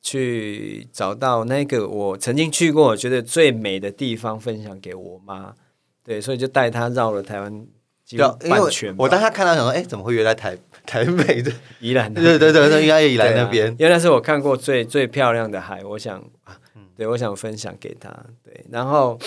[0.00, 5.54] 去找到那个我曾经去过我觉得最美的地方，分享给我妈。
[6.04, 7.66] 对，所以就带她绕了台湾
[8.04, 8.94] 几半圈。
[8.96, 12.12] 我当下看到想说，哎，怎么会约在台台北的宜兰？
[12.14, 13.68] 对对对，应该宜兰那边。
[13.78, 16.56] 因为那是我看过最最漂亮的海，我想啊，
[16.96, 18.08] 对我想分享给她。
[18.42, 19.18] 对，然后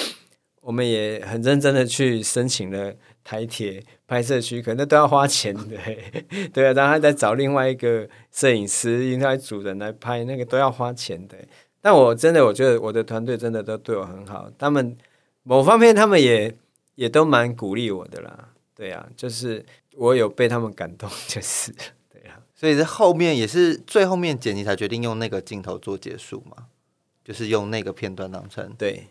[0.61, 2.93] 我们也很认真的去申请了
[3.23, 5.77] 台铁拍摄许可，那都要花钱的，
[6.51, 11.37] 对啊，然后还在找另外一个摄影师、另外主人来拍，那个都要花钱的。
[11.81, 14.97] 但我真的，我觉得我的团队真的都对我很好，他们
[15.43, 16.55] 某方面他们也
[16.95, 18.49] 也都蛮鼓励我的啦。
[18.75, 19.65] 对啊，就是
[19.95, 21.71] 我有被他们感动，就是
[22.11, 22.39] 对啊。
[22.55, 26.65] 所以在后面也是最后面剪辑才决定用那个镜头做结束嘛，
[27.23, 29.07] 就是用那个片段当成对。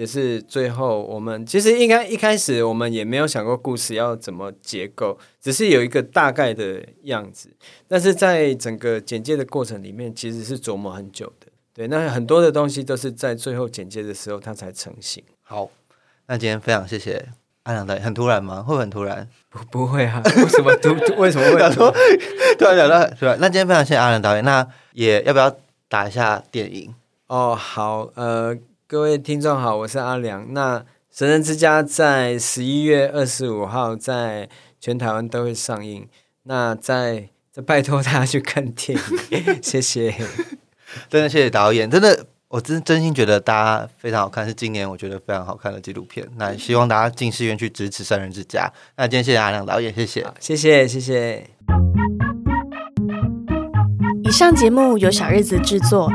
[0.00, 7.50] 也是最后，我们其实应该一开始我们也没有想过故事要怎么结构，只是有一个大概的样子。
[7.86, 11.48] 但是在整个简介的过程里面，其实是琢磨很久的。
[11.74, 15.22] 对，那很多的东西都是在最后简介的时候它才成型。
[15.42, 15.68] 好，
[16.28, 17.22] 那今天非常谢谢
[17.64, 18.62] 阿良导演，很突然吗？
[18.62, 19.28] 会很突然？
[19.50, 20.22] 不不会啊？
[20.24, 20.94] 为什么突？
[21.20, 21.92] 为什么会突？
[22.58, 23.36] 突然讲到对吧？
[23.38, 25.54] 那今天非常谢谢阿良导演，那也要不要
[25.90, 26.94] 打一下电影？
[27.26, 28.56] 哦，好，呃。
[28.90, 30.52] 各位听众好，我是阿良。
[30.52, 30.80] 那
[31.12, 34.48] 《神人之家》在十一月二十五号在
[34.80, 36.08] 全台湾都会上映。
[36.42, 38.98] 那再再拜托大家去看电
[39.30, 40.12] 影， 谢谢。
[41.08, 46.28] 真的谢谢导演，真的，我真真心觉得大家非常好看，是今年我觉得非常好看的纪录片。
[46.36, 48.68] 那希望大家进戏院去支持《神人之家》。
[48.96, 51.48] 那今天谢谢阿良导演，谢谢，谢谢，谢谢。
[54.24, 56.10] 以上节目由小日子制作。